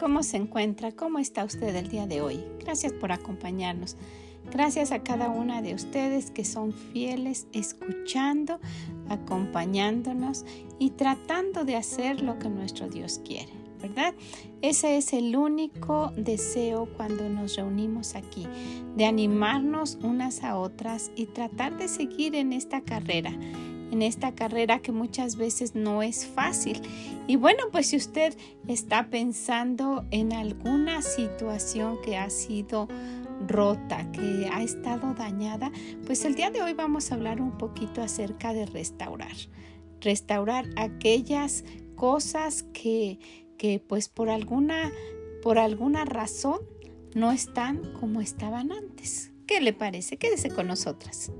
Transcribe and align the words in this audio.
¿Cómo 0.00 0.22
se 0.22 0.38
encuentra? 0.38 0.92
¿Cómo 0.92 1.18
está 1.18 1.44
usted 1.44 1.76
el 1.76 1.88
día 1.88 2.06
de 2.06 2.22
hoy? 2.22 2.42
Gracias 2.58 2.94
por 2.94 3.12
acompañarnos. 3.12 3.98
Gracias 4.50 4.92
a 4.92 5.02
cada 5.02 5.28
una 5.28 5.60
de 5.60 5.74
ustedes 5.74 6.30
que 6.30 6.46
son 6.46 6.72
fieles 6.72 7.46
escuchando, 7.52 8.58
acompañándonos 9.10 10.46
y 10.78 10.90
tratando 10.92 11.66
de 11.66 11.76
hacer 11.76 12.22
lo 12.22 12.38
que 12.38 12.48
nuestro 12.48 12.88
Dios 12.88 13.20
quiere, 13.26 13.52
¿verdad? 13.82 14.14
Ese 14.62 14.96
es 14.96 15.12
el 15.12 15.36
único 15.36 16.12
deseo 16.16 16.88
cuando 16.96 17.28
nos 17.28 17.56
reunimos 17.56 18.14
aquí, 18.14 18.46
de 18.96 19.04
animarnos 19.04 19.98
unas 20.02 20.42
a 20.42 20.56
otras 20.56 21.10
y 21.14 21.26
tratar 21.26 21.76
de 21.76 21.88
seguir 21.88 22.34
en 22.36 22.54
esta 22.54 22.80
carrera 22.80 23.38
en 23.90 24.02
esta 24.02 24.34
carrera 24.34 24.80
que 24.80 24.92
muchas 24.92 25.36
veces 25.36 25.74
no 25.74 26.02
es 26.02 26.26
fácil. 26.26 26.80
Y 27.26 27.36
bueno, 27.36 27.64
pues 27.70 27.88
si 27.88 27.96
usted 27.96 28.36
está 28.66 29.10
pensando 29.10 30.04
en 30.10 30.32
alguna 30.32 31.02
situación 31.02 31.98
que 32.02 32.16
ha 32.16 32.30
sido 32.30 32.88
rota, 33.46 34.10
que 34.12 34.48
ha 34.52 34.62
estado 34.62 35.14
dañada, 35.14 35.72
pues 36.06 36.24
el 36.24 36.34
día 36.34 36.50
de 36.50 36.62
hoy 36.62 36.74
vamos 36.74 37.10
a 37.10 37.14
hablar 37.14 37.40
un 37.40 37.56
poquito 37.58 38.02
acerca 38.02 38.52
de 38.52 38.66
restaurar. 38.66 39.36
Restaurar 40.00 40.66
aquellas 40.76 41.64
cosas 41.94 42.62
que, 42.72 43.18
que 43.58 43.80
pues 43.80 44.08
por 44.08 44.30
alguna, 44.30 44.90
por 45.42 45.58
alguna 45.58 46.04
razón 46.04 46.60
no 47.14 47.32
están 47.32 47.92
como 48.00 48.20
estaban 48.20 48.72
antes. 48.72 49.32
¿Qué 49.46 49.60
le 49.60 49.72
parece? 49.72 50.16
Quédese 50.16 50.50
con 50.50 50.68
nosotras. 50.68 51.32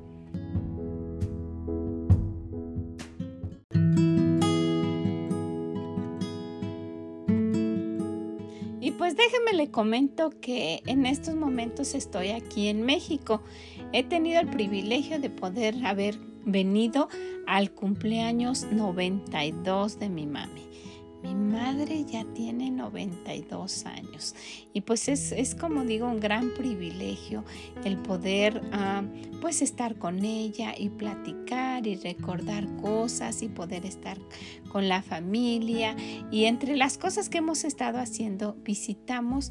Pues 9.10 9.28
déjeme 9.32 9.54
le 9.54 9.72
comento 9.72 10.30
que 10.40 10.82
en 10.86 11.04
estos 11.04 11.34
momentos 11.34 11.96
estoy 11.96 12.28
aquí 12.28 12.68
en 12.68 12.82
México. 12.82 13.42
He 13.92 14.04
tenido 14.04 14.40
el 14.40 14.48
privilegio 14.48 15.18
de 15.18 15.30
poder 15.30 15.84
haber 15.84 16.16
venido 16.44 17.08
al 17.48 17.72
cumpleaños 17.72 18.68
92 18.70 19.98
de 19.98 20.08
mi 20.10 20.26
mami. 20.26 20.62
Mi 21.24 21.34
madre 21.34 22.04
ya 22.04 22.24
tiene 22.34 22.70
92 22.70 23.84
años 23.84 24.34
y 24.72 24.82
pues 24.82 25.08
es, 25.08 25.54
como 25.54 25.84
digo 25.84 26.06
un 26.06 26.18
gran 26.18 26.54
privilegio 26.54 27.44
el 27.84 27.98
poder 27.98 28.62
ah, 28.72 29.02
pues 29.42 29.60
estar 29.60 29.96
con 29.96 30.24
ella 30.24 30.72
y 30.78 30.88
platicar 30.88 31.86
y 31.86 31.96
recordar 31.96 32.66
cosas 32.76 33.42
y 33.42 33.48
poder 33.48 33.84
estar 33.84 34.16
con 34.70 34.88
la 34.88 35.02
familia 35.02 35.94
y 36.30 36.44
entre 36.44 36.76
las 36.76 36.98
cosas 36.98 37.28
que 37.28 37.38
hemos 37.38 37.64
estado 37.64 37.98
haciendo 37.98 38.56
visitamos 38.64 39.50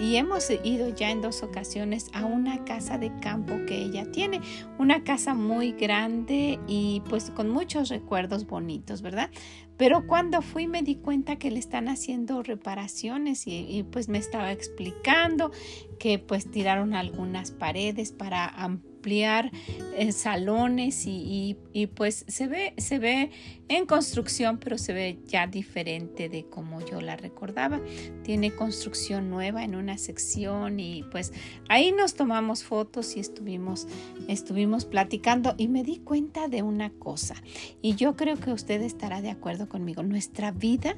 y 0.00 0.16
hemos 0.16 0.50
ido 0.64 0.94
ya 0.94 1.10
en 1.10 1.22
dos 1.22 1.42
ocasiones 1.42 2.10
a 2.12 2.24
una 2.24 2.64
casa 2.64 2.98
de 2.98 3.12
campo 3.20 3.54
que 3.66 3.82
ella 3.82 4.10
tiene, 4.10 4.40
una 4.78 5.04
casa 5.04 5.34
muy 5.34 5.72
grande 5.72 6.58
y 6.66 7.02
pues 7.08 7.30
con 7.30 7.50
muchos 7.50 7.88
recuerdos 7.88 8.46
bonitos, 8.46 9.02
¿verdad? 9.02 9.30
Pero 9.76 10.06
cuando 10.06 10.42
fui 10.42 10.66
me 10.66 10.82
di 10.82 10.96
cuenta 10.96 11.36
que 11.36 11.50
le 11.50 11.60
están 11.60 11.88
haciendo 11.88 12.42
reparaciones 12.42 13.46
y, 13.46 13.84
pues 13.92 14.08
me 14.08 14.18
estaba 14.18 14.50
explicando 14.50 15.52
que 16.00 16.18
pues 16.18 16.50
tiraron 16.50 16.94
algunas 16.94 17.52
paredes 17.52 18.12
para 18.12 18.46
ampliar 18.46 18.87
eh, 19.06 20.12
salones 20.12 21.04
y, 21.06 21.56
pues 21.94 22.24
se 22.28 22.46
ve, 22.46 22.74
se 22.76 22.98
ve 22.98 23.30
en 23.68 23.86
construcción, 23.86 24.58
pero 24.58 24.78
se 24.78 24.92
ve 24.92 25.18
ya 25.26 25.46
diferente 25.46 26.28
de 26.28 26.44
como 26.44 26.84
yo 26.84 27.00
la 27.00 27.16
recordaba. 27.16 27.80
Tiene 28.22 28.54
construcción 28.54 29.30
nueva 29.30 29.64
en 29.64 29.74
una 29.74 29.96
sección 29.98 30.80
y 30.80 31.04
pues 31.10 31.32
ahí 31.68 31.92
nos 31.92 32.14
tomamos 32.14 32.64
fotos 32.64 33.16
y 33.16 33.20
estuvimos, 33.20 33.86
estuvimos 34.28 34.84
platicando 34.84 35.54
y 35.56 35.68
me 35.68 35.84
di 35.84 35.98
cuenta 35.98 36.48
de 36.48 36.62
una 36.62 36.90
cosa 36.90 37.34
y 37.80 37.94
yo 37.94 38.16
creo 38.16 38.36
que 38.36 38.52
usted 38.52 38.82
estará 38.82 39.22
de 39.22 39.30
acuerdo 39.30 39.68
conmigo. 39.68 40.02
Nuestra 40.02 40.50
vida 40.50 40.96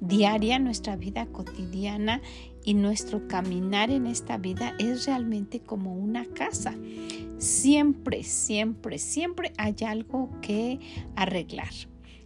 diaria, 0.00 0.58
nuestra 0.58 0.96
vida 0.96 1.26
cotidiana 1.26 2.20
y 2.64 2.74
nuestro 2.74 3.26
caminar 3.28 3.90
en 3.90 4.06
esta 4.06 4.38
vida 4.38 4.74
es 4.78 5.06
realmente 5.06 5.60
como 5.60 5.94
una 5.94 6.26
casa. 6.26 6.74
Siempre, 7.38 8.22
siempre, 8.22 8.98
siempre 8.98 9.52
hay 9.56 9.74
algo 9.84 10.30
que 10.40 10.78
arreglar 11.16 11.72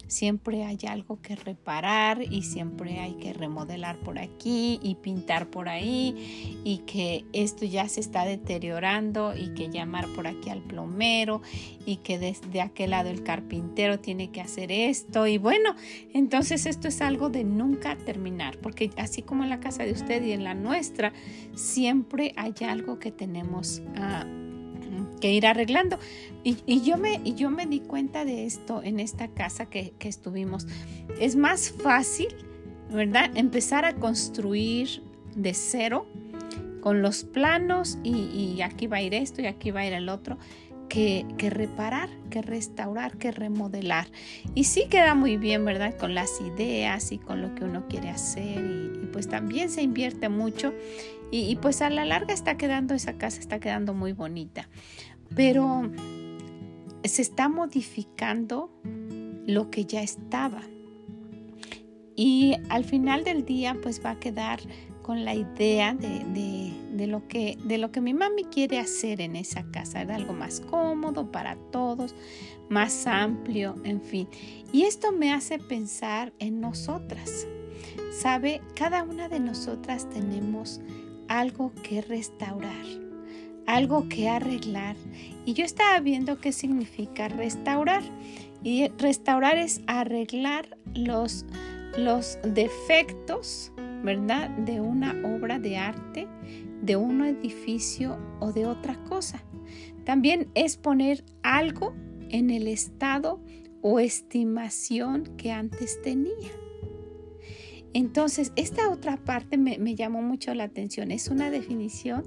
siempre 0.07 0.63
hay 0.63 0.79
algo 0.87 1.21
que 1.21 1.35
reparar 1.35 2.21
y 2.21 2.43
siempre 2.43 2.99
hay 2.99 3.13
que 3.15 3.33
remodelar 3.33 3.97
por 3.99 4.19
aquí 4.19 4.79
y 4.81 4.95
pintar 4.95 5.49
por 5.49 5.69
ahí 5.69 6.59
y 6.63 6.79
que 6.79 7.25
esto 7.33 7.65
ya 7.65 7.87
se 7.89 7.99
está 7.99 8.25
deteriorando 8.25 9.35
y 9.35 9.53
que 9.53 9.69
llamar 9.69 10.07
por 10.15 10.27
aquí 10.27 10.49
al 10.49 10.61
plomero 10.61 11.41
y 11.85 11.97
que 11.97 12.19
desde 12.19 12.61
aquel 12.61 12.91
lado 12.91 13.09
el 13.09 13.23
carpintero 13.23 13.99
tiene 13.99 14.31
que 14.31 14.41
hacer 14.41 14.71
esto. 14.71 15.27
Y 15.27 15.37
bueno, 15.37 15.75
entonces 16.13 16.65
esto 16.65 16.87
es 16.87 17.01
algo 17.01 17.29
de 17.29 17.43
nunca 17.43 17.97
terminar 17.97 18.57
porque 18.59 18.91
así 18.97 19.21
como 19.21 19.43
en 19.43 19.49
la 19.49 19.59
casa 19.59 19.83
de 19.83 19.91
usted 19.91 20.23
y 20.23 20.31
en 20.31 20.43
la 20.43 20.53
nuestra, 20.53 21.13
siempre 21.53 22.33
hay 22.35 22.53
algo 22.65 22.99
que 22.99 23.11
tenemos 23.11 23.81
a 23.95 24.25
que 25.19 25.33
ir 25.33 25.45
arreglando. 25.45 25.99
Y, 26.43 26.81
yo 26.81 26.97
me, 26.97 27.19
y 27.25 27.35
yo 27.35 27.49
me 27.49 27.65
di 27.65 27.81
cuenta 27.81 28.23
de 28.23 28.45
esto 28.45 28.81
en 28.81 29.01
esta 29.01 29.27
casa 29.27 29.65
que, 29.65 29.93
estuvimos. 29.99 30.65
Es 31.19 31.35
más 31.35 31.71
fácil, 31.71 32.29
¿verdad? 32.89 33.31
Empezar 33.35 33.83
a 33.83 33.93
construir 33.95 35.03
de 35.35 35.53
cero 35.53 36.07
con 36.79 37.01
los 37.01 37.25
planos 37.25 37.97
y, 38.03 38.61
aquí 38.61 38.87
va 38.87 38.97
a 38.97 39.01
ir 39.01 39.13
esto 39.13 39.41
y 39.41 39.45
aquí 39.47 39.71
va 39.71 39.81
a 39.81 39.87
ir 39.87 39.93
el 39.93 40.09
otro. 40.09 40.37
Que, 40.87 41.25
que, 41.37 41.49
reparar, 41.49 42.07
que 42.29 42.41
restaurar, 42.41 43.17
que 43.17 43.31
remodelar. 43.31 44.07
Y 44.55 44.63
sí 44.63 44.85
queda 44.89 45.15
muy 45.15 45.35
bien, 45.35 45.65
¿verdad? 45.65 45.97
Con 45.97 46.15
las 46.15 46.39
ideas 46.39 47.11
y 47.11 47.17
con 47.17 47.41
lo 47.41 47.53
que 47.55 47.65
uno 47.65 47.89
quiere 47.89 48.07
hacer. 48.07 48.63
Y, 48.63 49.03
y 49.03 49.09
pues 49.11 49.27
también 49.27 49.69
se 49.69 49.81
invierte 49.81 50.29
mucho 50.29 50.73
y, 51.31 51.55
pues 51.57 51.81
a 51.81 51.89
la 51.89 52.05
larga 52.05 52.33
está 52.33 52.57
quedando, 52.57 52.93
esa 52.93 53.17
casa 53.17 53.39
está 53.39 53.59
quedando 53.59 53.93
muy 53.93 54.13
bonita. 54.13 54.69
Pero 55.35 55.91
se 57.03 57.21
está 57.21 57.49
modificando 57.49 58.71
lo 59.45 59.69
que 59.69 59.85
ya 59.85 60.01
estaba. 60.01 60.61
Y 62.15 62.55
al 62.69 62.83
final 62.83 63.23
del 63.23 63.45
día 63.45 63.77
pues 63.81 64.03
va 64.03 64.11
a 64.11 64.19
quedar 64.19 64.59
con 65.03 65.23
la 65.23 65.35
idea 65.35 65.93
de, 65.93 67.07
lo 67.07 67.27
que, 67.27 67.57
de 67.63 67.77
lo 67.77 67.91
que 67.91 68.01
mi 68.01 68.13
mami 68.13 68.43
quiere 68.43 68.79
hacer 68.79 69.21
en 69.21 69.35
esa 69.37 69.63
casa, 69.71 70.03
de 70.03 70.13
algo 70.13 70.33
más 70.33 70.59
cómodo 70.59 71.31
para 71.31 71.55
todos, 71.71 72.13
más 72.69 73.07
amplio, 73.07 73.75
en 73.85 74.01
fin. 74.01 74.27
Y 74.73 74.83
esto 74.83 75.13
me 75.13 75.31
hace 75.31 75.59
pensar 75.59 76.33
en 76.39 76.59
nosotras. 76.59 77.47
Sabe, 78.11 78.61
cada 78.75 79.03
una 79.03 79.29
de 79.29 79.39
nosotras 79.39 80.09
tenemos 80.09 80.81
algo 81.27 81.73
que 81.83 82.01
restaurar, 82.01 82.85
algo 83.65 84.07
que 84.09 84.29
arreglar. 84.29 84.95
Y 85.45 85.53
yo 85.53 85.63
estaba 85.65 85.99
viendo 85.99 86.39
qué 86.39 86.51
significa 86.51 87.27
restaurar. 87.27 88.03
Y 88.63 88.89
restaurar 88.97 89.57
es 89.57 89.81
arreglar 89.87 90.77
los, 90.93 91.45
los 91.97 92.39
defectos, 92.43 93.71
¿verdad? 94.03 94.49
De 94.49 94.81
una 94.81 95.11
obra 95.23 95.59
de 95.59 95.77
arte, 95.77 96.27
de 96.81 96.95
un 96.95 97.23
edificio 97.23 98.17
o 98.39 98.51
de 98.51 98.65
otra 98.65 98.95
cosa. 99.05 99.43
También 100.05 100.49
es 100.55 100.77
poner 100.77 101.23
algo 101.43 101.93
en 102.29 102.49
el 102.49 102.67
estado 102.67 103.41
o 103.81 103.99
estimación 103.99 105.25
que 105.37 105.51
antes 105.51 106.01
tenía. 106.01 106.51
Entonces, 107.97 108.53
esta 108.55 108.91
otra 108.91 109.17
parte 109.17 109.57
me, 109.57 109.95
llamó 109.95 110.21
mucho 110.21 110.53
la 110.53 110.65
atención. 110.65 111.09
Es 111.09 111.29
una 111.29 111.49
definición 111.49 112.25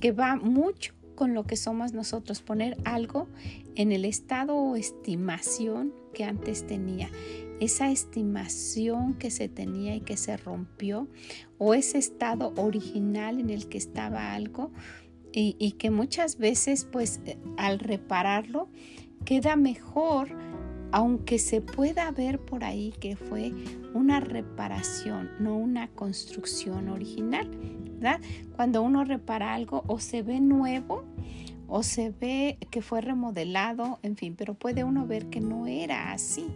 que 0.00 0.12
va 0.12 0.36
mucho 0.36 0.94
con 1.14 1.34
lo 1.34 1.44
que 1.44 1.56
somos 1.56 1.92
nosotros, 1.92 2.40
poner 2.40 2.78
algo 2.86 3.28
en 3.74 3.92
el 3.92 4.06
estado 4.06 4.56
o 4.56 4.76
estimación 4.76 5.92
que 6.14 6.24
antes 6.24 6.66
tenía. 6.66 7.10
Esa 7.60 7.90
estimación 7.90 9.12
que 9.12 9.30
se 9.30 9.50
tenía 9.50 9.94
y 9.94 10.00
que 10.00 10.16
se 10.16 10.38
rompió, 10.38 11.06
o 11.58 11.74
ese 11.74 11.98
estado 11.98 12.54
original 12.56 13.40
en 13.40 13.50
el 13.50 13.68
que 13.68 13.76
estaba 13.76 14.32
algo, 14.32 14.72
y, 15.32 15.72
que 15.72 15.90
muchas 15.90 16.38
veces 16.38 16.88
pues 16.90 17.20
eh, 17.26 17.36
al 17.58 17.78
repararlo 17.78 18.70
queda 19.26 19.56
mejor 19.56 20.43
aunque 20.94 21.40
se 21.40 21.60
pueda 21.60 22.08
ver 22.12 22.38
por 22.38 22.62
ahí 22.62 22.94
que 23.00 23.16
fue 23.16 23.52
una 23.94 24.20
reparación, 24.20 25.28
no 25.40 25.56
una 25.56 25.88
construcción 25.88 26.88
original. 26.88 27.50
Cuando 28.54 28.80
uno 28.80 29.02
repara 29.02 29.54
algo 29.54 29.82
o 29.88 29.98
se 29.98 30.22
ve 30.22 30.38
nuevo 30.38 31.02
o 31.66 31.82
se 31.82 32.10
ve 32.10 32.58
que 32.70 32.80
fue 32.80 33.00
remodelado, 33.00 33.98
en 34.04 34.16
fin, 34.16 34.36
pero 34.38 34.54
puede 34.54 34.84
uno 34.84 35.04
ver 35.04 35.26
que 35.30 35.40
no 35.40 35.66
era 35.66 36.12
así. 36.12 36.46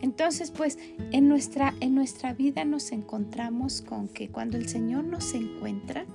Entonces, 0.00 0.52
pues 0.52 0.78
en 1.10 1.28
nuestra, 1.28 1.74
en 1.80 1.96
nuestra 1.96 2.34
vida 2.34 2.64
nos 2.64 2.92
encontramos 2.92 3.82
con 3.82 4.06
que 4.06 4.28
cuando 4.28 4.58
el 4.58 4.68
Señor 4.68 5.02
nos 5.02 5.34
encuentra, 5.34 6.06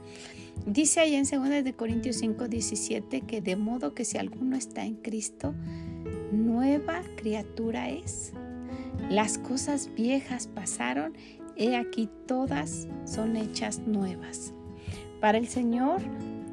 dice 0.66 1.02
ahí 1.02 1.16
en 1.16 1.26
2 1.26 1.66
de 1.66 1.74
Corintios 1.74 2.16
5, 2.16 2.48
17 2.48 3.22
que 3.22 3.42
de 3.42 3.58
modo 3.58 3.94
que 3.94 4.06
si 4.06 4.18
alguno 4.18 4.56
está 4.56 4.86
en 4.86 4.96
Cristo, 4.96 5.54
nueva 6.32 7.02
criatura 7.16 7.90
es. 7.90 8.34
Las 9.10 9.38
cosas 9.38 9.90
viejas 9.96 10.48
pasaron, 10.48 11.14
he 11.56 11.76
aquí 11.76 12.10
todas 12.28 12.88
son 13.06 13.36
hechas 13.36 13.80
nuevas. 13.80 14.54
Para 15.20 15.38
el 15.38 15.48
Señor, 15.48 16.02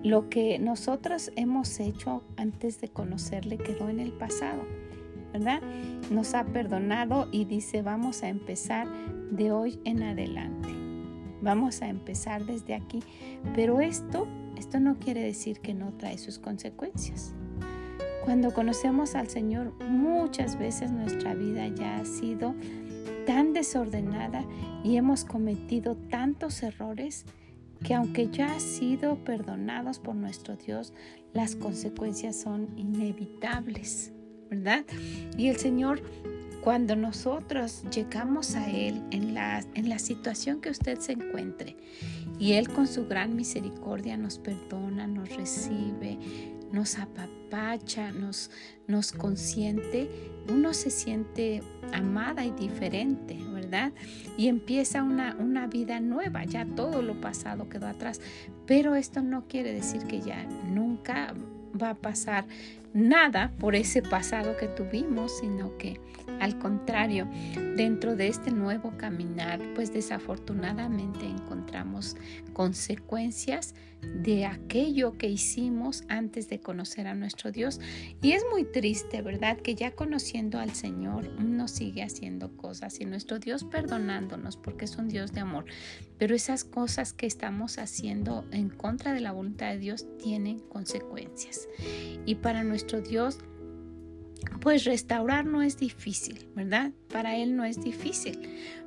lo 0.03 0.29
que 0.29 0.59
nosotros 0.59 1.33
hemos 1.37 1.81
hecho 1.81 2.23
antes 2.37 2.81
de 2.81 2.89
conocerle 2.89 3.59
quedó 3.59 3.89
en 3.89 4.01
el 4.01 4.13
pasado. 4.13 4.63
¿verdad? 5.33 5.61
Nos 6.11 6.35
ha 6.35 6.45
perdonado 6.45 7.29
y 7.31 7.45
dice, 7.45 7.83
vamos 7.83 8.23
a 8.23 8.29
empezar 8.29 8.89
de 9.31 9.53
hoy 9.53 9.81
en 9.85 10.03
adelante. 10.03 10.69
Vamos 11.43 11.83
a 11.83 11.89
empezar 11.89 12.45
desde 12.45 12.75
aquí. 12.75 13.01
Pero 13.55 13.81
esto, 13.81 14.27
esto 14.57 14.81
no 14.81 14.99
quiere 14.99 15.23
decir 15.23 15.61
que 15.61 15.75
no 15.75 15.93
trae 15.93 16.19
sus 16.19 16.39
consecuencias. 16.39 17.35
Cuando 18.29 18.53
conocemos 18.53 19.15
al 19.15 19.31
Señor, 19.31 19.73
muchas 19.89 20.59
veces 20.59 20.91
nuestra 20.91 21.33
vida 21.33 21.67
ya 21.69 21.97
ha 21.97 22.05
sido 22.05 22.55
tan 23.27 23.55
desordenada 23.55 24.45
y 24.85 24.99
hemos 24.99 25.25
cometido 25.25 25.97
tantos 26.11 26.63
errores 26.63 27.25
que 27.83 27.95
aunque 27.95 28.29
ya 28.29 28.55
ha 28.55 28.61
sido 28.61 29.25
perdonados 29.25 29.99
por 29.99 30.15
nuestro 30.15 30.57
Dios, 30.57 30.93
las 31.33 31.57
consecuencias 31.57 32.39
son 32.39 32.69
inevitables. 32.77 34.13
¿verdad? 34.51 34.85
Y 35.39 35.49
el 35.49 35.57
Señor, 35.57 36.03
cuando 36.63 36.97
nosotros 36.97 37.83
llegamos 37.91 38.57
a 38.57 38.71
Él 38.71 39.05
en 39.11 39.33
la, 39.33 39.65
en 39.73 39.89
la 39.89 39.99
situación 39.99 40.61
que 40.61 40.69
usted 40.69 40.99
se 40.99 41.13
encuentre, 41.13 41.79
y 42.39 42.53
Él 42.53 42.69
con 42.69 42.89
su 42.89 43.07
gran 43.07 43.35
misericordia 43.35 44.19
nos 44.19 44.39
perdona, 44.39 45.07
nos 45.07 45.35
recibe, 45.35 46.19
nos 46.71 46.99
apapacha, 47.49 48.13
nos, 48.13 48.51
nos 48.87 49.13
consiente, 49.13 50.09
uno 50.49 50.73
se 50.75 50.91
siente 50.91 51.63
amada 51.93 52.45
y 52.45 52.51
diferente, 52.53 53.37
¿verdad? 53.53 53.93
Y 54.37 54.49
empieza 54.49 55.03
una, 55.03 55.37
una 55.37 55.67
vida 55.67 56.01
nueva, 56.01 56.45
ya 56.45 56.65
todo 56.65 57.03
lo 57.03 57.21
pasado 57.21 57.69
quedó 57.69 57.87
atrás, 57.87 58.21
pero 58.67 58.95
esto 58.95 59.23
no 59.23 59.47
quiere 59.47 59.73
decir 59.73 60.05
que 60.05 60.21
ya 60.21 60.45
nunca 60.45 61.35
va 61.81 61.91
a 61.91 61.95
pasar 61.95 62.47
nada 62.95 63.53
por 63.59 63.75
ese 63.75 64.03
pasado 64.03 64.57
que 64.57 64.69
tuvimos, 64.69 65.39
sino 65.39 65.77
que 65.77 66.01
al 66.41 66.59
contrario, 66.59 67.29
dentro 67.77 68.17
de 68.17 68.29
este 68.29 68.51
nuevo 68.51 68.93
caminar, 68.97 69.61
pues 69.75 69.93
desafortunadamente 69.93 71.27
encontramos 71.27 72.17
consecuencias 72.53 73.75
de 74.03 74.47
aquello 74.47 75.17
que 75.19 75.29
hicimos 75.29 76.05
antes 76.09 76.49
de 76.49 76.61
conocer 76.61 77.07
a 77.07 77.15
nuestro 77.15 77.53
Dios. 77.53 77.81
Y 78.23 78.33
es 78.33 78.45
muy 78.51 78.65
triste, 78.65 79.23
¿verdad? 79.23 79.59
Que 79.59 79.75
ya 79.75 79.93
conociendo 79.93 80.59
al 80.59 80.75
Señor 80.75 81.29
nos 81.41 81.73
sigue 81.73 82.03
haciendo 82.03 82.57
cosas 82.57 83.01
y 83.01 83.05
nuestro 83.05 83.39
Dios 83.39 83.65
perdonándonos 83.65 84.57
porque 84.57 84.85
es 84.85 84.97
un 84.97 85.09
Dios 85.09 85.33
de 85.33 85.41
amor. 85.41 85.67
Pero 86.19 86.35
esas 86.35 86.65
cosas 86.65 87.13
que 87.13 87.27
estamos 87.27 87.79
haciendo 87.79 88.45
en 88.51 88.71
contra 88.71 89.13
de 89.13 89.21
la 89.21 89.33
voluntad 89.33 89.71
de 89.71 89.79
Dios 89.79 90.07
tienen 90.19 90.61
consecuencias. 90.61 91.69
Y 92.27 92.37
para 92.37 92.65
nuestro 92.65 93.01
Dios 93.01 93.39
pues 94.61 94.85
restaurar 94.85 95.45
no 95.45 95.63
es 95.63 95.79
difícil, 95.79 96.47
¿verdad? 96.55 96.93
Para 97.13 97.37
Él 97.37 97.57
no 97.57 97.65
es 97.65 97.83
difícil. 97.83 98.39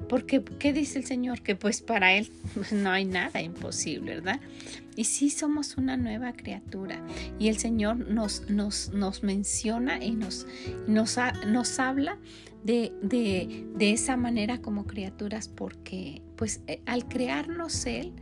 Porque, 0.10 0.44
¿qué 0.44 0.74
dice 0.74 1.00
el 1.00 1.06
Señor? 1.06 1.42
Que 1.42 1.56
pues 1.56 1.82
para 1.82 2.14
Él 2.14 2.30
no 2.72 2.92
hay 2.92 3.06
nada 3.06 3.42
imposible, 3.42 4.16
¿verdad? 4.16 4.40
Y 4.96 5.06
sí 5.06 5.30
somos 5.30 5.78
una 5.78 5.98
nueva 5.98 6.34
criatura. 6.34 7.02
Y 7.40 7.48
el 7.48 7.58
Señor 7.58 7.98
nos, 7.98 8.50
nos, 8.50 8.90
nos 8.90 9.24
menciona 9.24 10.04
y 10.04 10.12
nos, 10.12 10.46
nos, 10.88 11.18
nos 11.48 11.80
habla 11.80 12.18
de, 12.64 12.92
de, 13.02 13.66
de, 13.76 13.92
esa 13.92 14.18
manera 14.18 14.62
como 14.62 14.86
criaturas 14.86 15.48
porque 15.48 16.22
pues 16.36 16.62
eh, 16.68 16.80
al 16.86 17.08
crearnos 17.08 17.88
Él 17.88 18.14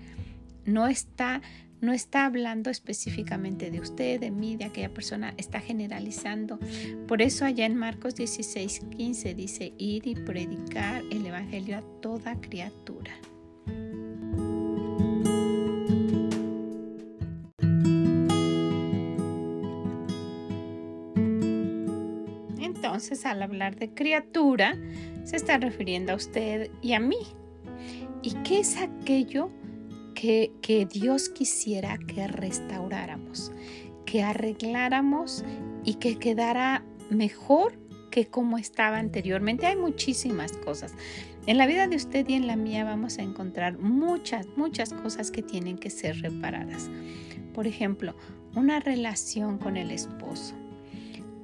no 0.66 0.88
está 0.88 1.42
no 1.82 1.94
está 1.94 2.26
hablando 2.26 2.70
específicamente 2.70 3.72
de 3.72 3.80
usted, 3.80 4.20
de 4.20 4.32
mí, 4.32 4.58
de 4.58 4.66
aquella 4.66 4.94
persona, 4.94 5.34
está 5.38 5.60
generalizando. 5.60 6.60
Por 7.08 7.22
eso 7.22 7.46
allá 7.46 7.66
en 7.66 7.76
Marcos 7.76 8.16
16, 8.16 8.82
15 8.98 9.34
dice, 9.34 9.74
ir 9.78 10.08
y 10.08 10.16
predicar 10.16 11.04
el 11.12 11.26
Evangelio 11.26 11.78
a 11.78 11.82
toda 12.02 12.40
criatura. 12.42 13.12
Entonces, 22.60 23.26
al 23.26 23.42
hablar 23.42 23.78
de 23.78 23.94
criatura, 23.94 24.78
se 25.24 25.38
está 25.38 25.58
refiriendo 25.58 26.12
a 26.12 26.16
usted 26.16 26.70
y 26.82 26.94
a 26.94 27.00
mí. 27.00 27.20
¿Y 28.22 28.34
qué 28.44 28.60
es 28.60 28.76
aquello 28.78 29.50
que, 30.20 30.88
Dios 30.92 31.30
quisiera 31.30 31.98
que 31.98 32.28
restauráramos, 32.28 33.54
que 34.06 34.22
arregláramos 34.22 35.46
y 35.86 35.94
que 35.96 36.18
quedara 36.18 36.84
mejor 37.10 37.80
que 38.12 38.28
como 38.28 38.58
estaba 38.58 38.98
anteriormente. 38.98 39.68
Hay 39.68 39.78
muchísimas 39.78 40.52
cosas. 40.58 40.94
En 41.46 41.58
la 41.58 41.68
vida 41.68 41.88
de 41.88 41.96
usted 41.96 42.28
y 42.28 42.34
en 42.34 42.48
la 42.48 42.58
mía 42.58 42.84
vamos 42.84 43.18
a 43.18 43.22
encontrar 43.22 43.78
muchas, 43.78 44.48
muchas 44.58 44.94
cosas 44.94 45.32
que 45.32 45.42
tienen 45.42 45.78
que 45.78 45.90
ser 45.90 46.20
reparadas. 46.22 46.90
Por 47.54 47.66
ejemplo, 47.66 48.14
una 48.56 48.82
relación 48.82 49.58
con 49.58 49.78
el 49.78 49.90
esposo. 49.90 50.54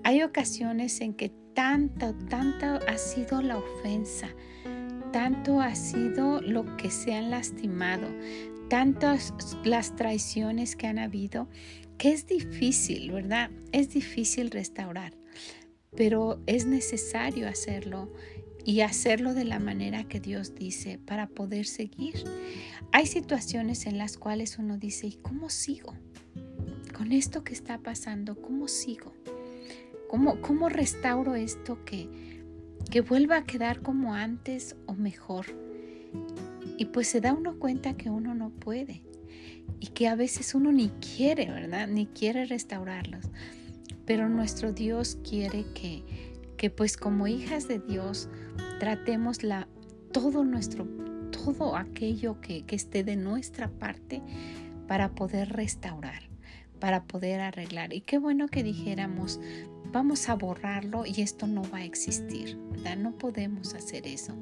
Hay 0.03 0.21
ocasiones 0.21 0.99
en 0.99 1.13
que 1.13 1.29
tanto, 1.53 2.13
tanto 2.29 2.65
ha 2.87 2.97
sido 2.97 3.41
la 3.41 3.57
ofensa, 3.57 4.27
tanto 5.13 5.61
ha 5.61 5.75
sido 5.75 6.41
lo 6.41 6.75
que 6.75 6.91
se 6.91 7.13
han 7.13 7.31
lastimado, 7.31 8.07
tantas 8.69 9.33
las 9.63 9.95
traiciones 9.95 10.75
que 10.75 10.87
han 10.87 10.99
habido, 10.99 11.47
que 11.97 12.11
es 12.11 12.27
difícil, 12.27 13.11
¿verdad? 13.11 13.51
Es 13.71 13.89
difícil 13.89 14.51
restaurar, 14.51 15.13
pero 15.95 16.41
es 16.45 16.65
necesario 16.65 17.47
hacerlo 17.47 18.11
y 18.63 18.81
hacerlo 18.81 19.33
de 19.33 19.45
la 19.45 19.59
manera 19.59 20.05
que 20.05 20.19
Dios 20.19 20.55
dice 20.55 20.97
para 20.97 21.27
poder 21.27 21.65
seguir. 21.65 22.23
Hay 22.91 23.05
situaciones 23.05 23.85
en 23.85 23.97
las 23.97 24.17
cuales 24.17 24.57
uno 24.57 24.77
dice, 24.77 25.07
¿y 25.07 25.13
cómo 25.13 25.49
sigo? 25.49 25.93
Con 26.97 27.11
esto 27.11 27.43
que 27.43 27.53
está 27.53 27.77
pasando, 27.77 28.41
¿cómo 28.41 28.67
sigo? 28.67 29.13
¿Cómo, 30.09 30.41
cómo 30.41 30.69
restauro 30.69 31.35
esto 31.35 31.83
que, 31.85 32.09
que 32.89 33.01
vuelva 33.01 33.37
a 33.37 33.43
quedar 33.43 33.81
como 33.81 34.15
antes 34.15 34.75
o 34.87 34.93
mejor? 34.93 35.64
Y 36.77 36.85
pues 36.85 37.07
se 37.07 37.21
da 37.21 37.33
uno 37.33 37.57
cuenta 37.57 37.95
que 37.95 38.09
uno 38.09 38.35
no 38.35 38.49
puede 38.49 39.01
y 39.79 39.87
que 39.87 40.07
a 40.07 40.15
veces 40.15 40.55
uno 40.55 40.71
ni 40.71 40.89
quiere, 40.89 41.49
¿verdad? 41.49 41.87
Ni 41.87 42.07
quiere 42.07 42.45
restaurarlos. 42.45 43.25
Pero 44.05 44.29
nuestro 44.29 44.71
Dios 44.71 45.17
quiere 45.27 45.65
que, 45.73 46.03
que 46.57 46.69
pues 46.69 46.97
como 46.97 47.27
hijas 47.27 47.67
de 47.67 47.79
Dios 47.79 48.29
tratemos 48.79 49.43
la, 49.43 49.67
todo 50.11 50.43
nuestro, 50.43 50.87
todo 51.31 51.75
aquello 51.75 52.39
que, 52.41 52.63
que 52.65 52.75
esté 52.75 53.03
de 53.03 53.15
nuestra 53.15 53.69
parte 53.69 54.21
para 54.87 55.15
poder 55.15 55.53
restaurar, 55.53 56.29
para 56.79 57.03
poder 57.05 57.41
arreglar. 57.41 57.93
Y 57.93 58.01
qué 58.01 58.17
bueno 58.17 58.47
que 58.47 58.63
dijéramos, 58.63 59.39
vamos 59.91 60.29
a 60.29 60.35
borrarlo 60.35 61.05
y 61.05 61.21
esto 61.21 61.47
no 61.47 61.63
va 61.71 61.79
a 61.79 61.85
existir, 61.85 62.57
¿verdad? 62.71 62.97
No 62.97 63.17
podemos 63.17 63.73
hacer 63.73 64.05
eso, 64.07 64.35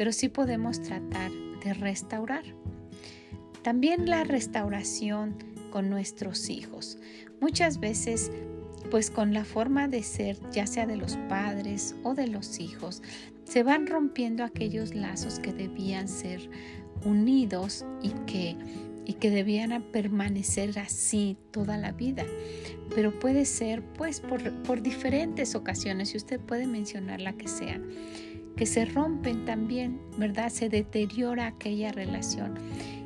pero 0.00 0.12
sí 0.12 0.30
podemos 0.30 0.80
tratar 0.80 1.30
de 1.62 1.74
restaurar. 1.74 2.42
También 3.60 4.08
la 4.08 4.24
restauración 4.24 5.36
con 5.70 5.90
nuestros 5.90 6.48
hijos. 6.48 6.96
Muchas 7.42 7.80
veces, 7.80 8.32
pues 8.90 9.10
con 9.10 9.34
la 9.34 9.44
forma 9.44 9.88
de 9.88 10.02
ser, 10.02 10.38
ya 10.52 10.66
sea 10.66 10.86
de 10.86 10.96
los 10.96 11.18
padres 11.28 11.96
o 12.02 12.14
de 12.14 12.28
los 12.28 12.60
hijos, 12.60 13.02
se 13.44 13.62
van 13.62 13.86
rompiendo 13.86 14.42
aquellos 14.42 14.94
lazos 14.94 15.38
que 15.38 15.52
debían 15.52 16.08
ser 16.08 16.48
unidos 17.04 17.84
y 18.00 18.12
que, 18.24 18.56
y 19.04 19.12
que 19.12 19.30
debieran 19.30 19.82
permanecer 19.82 20.78
así 20.78 21.36
toda 21.50 21.76
la 21.76 21.92
vida. 21.92 22.24
Pero 22.94 23.18
puede 23.18 23.44
ser 23.44 23.82
pues 23.82 24.22
por, 24.22 24.62
por 24.62 24.80
diferentes 24.80 25.54
ocasiones 25.54 26.14
y 26.14 26.16
usted 26.16 26.40
puede 26.40 26.66
mencionar 26.66 27.20
la 27.20 27.34
que 27.34 27.48
sea 27.48 27.78
que 28.56 28.66
se 28.66 28.84
rompen 28.84 29.44
también, 29.44 30.00
¿verdad? 30.18 30.50
Se 30.50 30.68
deteriora 30.68 31.46
aquella 31.46 31.92
relación. 31.92 32.54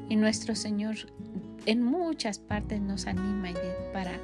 Y 0.08 0.16
nuestro 0.16 0.54
Señor 0.54 0.96
en 1.66 1.82
muchas 1.82 2.38
partes 2.38 2.80
nos 2.80 3.06
anima 3.06 3.48
para, 3.92 4.20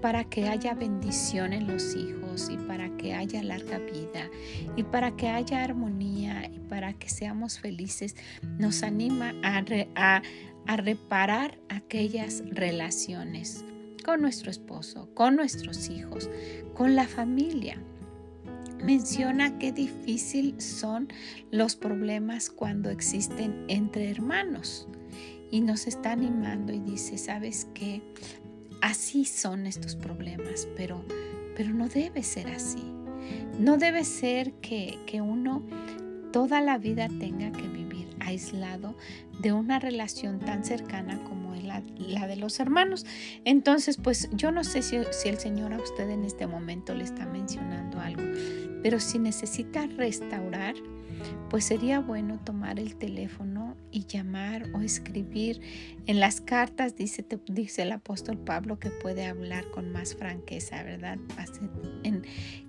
para 0.00 0.24
que 0.24 0.48
haya 0.48 0.74
bendición 0.74 1.52
en 1.52 1.66
los 1.66 1.94
hijos 1.94 2.48
y 2.50 2.56
para 2.56 2.96
que 2.96 3.14
haya 3.14 3.42
larga 3.42 3.78
vida 3.78 4.28
y 4.76 4.82
para 4.84 5.16
que 5.16 5.28
haya 5.28 5.64
armonía 5.64 6.46
y 6.46 6.58
para 6.60 6.92
que 6.92 7.08
seamos 7.08 7.58
felices. 7.58 8.16
Nos 8.58 8.82
anima 8.82 9.34
a, 9.42 9.64
a, 9.96 10.22
a 10.66 10.76
reparar 10.76 11.58
aquellas 11.68 12.42
relaciones 12.50 13.64
con 14.04 14.22
nuestro 14.22 14.50
esposo, 14.50 15.08
con 15.14 15.36
nuestros 15.36 15.90
hijos, 15.90 16.30
con 16.74 16.94
la 16.96 17.06
familia 17.06 17.78
menciona 18.82 19.58
qué 19.58 19.72
difícil 19.72 20.60
son 20.60 21.08
los 21.50 21.76
problemas 21.76 22.50
cuando 22.50 22.90
existen 22.90 23.64
entre 23.68 24.10
hermanos 24.10 24.88
y 25.50 25.60
nos 25.60 25.86
está 25.86 26.12
animando 26.12 26.72
y 26.72 26.80
dice, 26.80 27.18
¿sabes 27.18 27.68
qué? 27.74 28.02
Así 28.80 29.24
son 29.24 29.66
estos 29.66 29.96
problemas, 29.96 30.68
pero, 30.76 31.04
pero 31.56 31.70
no 31.70 31.88
debe 31.88 32.22
ser 32.22 32.48
así. 32.48 32.82
No 33.58 33.76
debe 33.76 34.04
ser 34.04 34.52
que, 34.54 34.98
que 35.06 35.20
uno 35.20 35.62
toda 36.32 36.60
la 36.60 36.78
vida 36.78 37.08
tenga 37.08 37.50
que 37.52 37.66
vivir 37.68 38.08
aislado 38.20 38.94
de 39.40 39.52
una 39.52 39.78
relación 39.78 40.38
tan 40.38 40.64
cercana 40.64 41.22
como 41.24 41.39
la, 41.98 42.26
de 42.26 42.36
los 42.36 42.60
hermanos. 42.60 43.06
Entonces, 43.44 43.96
pues 43.96 44.28
yo 44.32 44.50
no 44.52 44.64
sé 44.64 44.82
si, 44.82 44.98
si 45.10 45.28
el 45.28 45.38
Señor 45.38 45.72
a 45.72 45.78
usted 45.78 46.08
en 46.10 46.24
este 46.24 46.46
momento 46.46 46.94
le 46.94 47.04
está 47.04 47.26
mencionando 47.26 48.00
algo, 48.00 48.22
pero 48.82 49.00
si 49.00 49.18
necesita 49.18 49.86
restaurar, 49.86 50.74
pues 51.48 51.64
sería 51.64 52.00
bueno 52.00 52.38
tomar 52.44 52.78
el 52.78 52.96
teléfono 52.96 53.76
y 53.90 54.06
llamar 54.06 54.68
o 54.72 54.80
escribir. 54.80 55.60
En 56.06 56.20
las 56.20 56.40
cartas 56.40 56.96
dice, 56.96 57.26
dice 57.46 57.82
el 57.82 57.92
apóstol 57.92 58.38
Pablo 58.38 58.78
que 58.78 58.90
puede 58.90 59.26
hablar 59.26 59.68
con 59.70 59.90
más 59.90 60.14
franqueza, 60.14 60.82
¿verdad? 60.82 61.18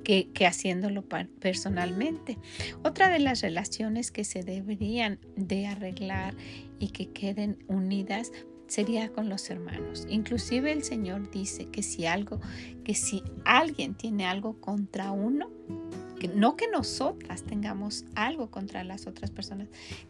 que, 0.03 0.29
que 0.33 0.47
haciéndolo 0.47 1.03
personalmente. 1.39 2.37
Otra 2.83 3.09
de 3.09 3.19
las 3.19 3.41
relaciones 3.41 4.11
que 4.11 4.23
se 4.23 4.43
deberían 4.43 5.19
de 5.35 5.67
arreglar 5.67 6.33
y 6.79 6.89
que 6.89 7.11
queden 7.11 7.63
unidas 7.67 8.31
sería 8.71 9.11
con 9.11 9.27
los 9.27 9.49
hermanos. 9.49 10.07
Inclusive 10.09 10.71
el 10.71 10.81
Señor 10.83 11.29
dice 11.29 11.65
que 11.65 11.83
si 11.83 12.05
algo, 12.05 12.39
que 12.85 12.95
si 12.95 13.21
alguien 13.43 13.95
tiene 13.95 14.25
algo 14.25 14.61
contra 14.61 15.11
uno, 15.11 15.49
que 16.17 16.29
no 16.29 16.55
que 16.55 16.69
nosotras 16.69 17.43
tengamos 17.43 18.05
algo 18.15 18.49
contra 18.49 18.85
las 18.85 19.07
otras 19.07 19.29
personas, 19.29 19.67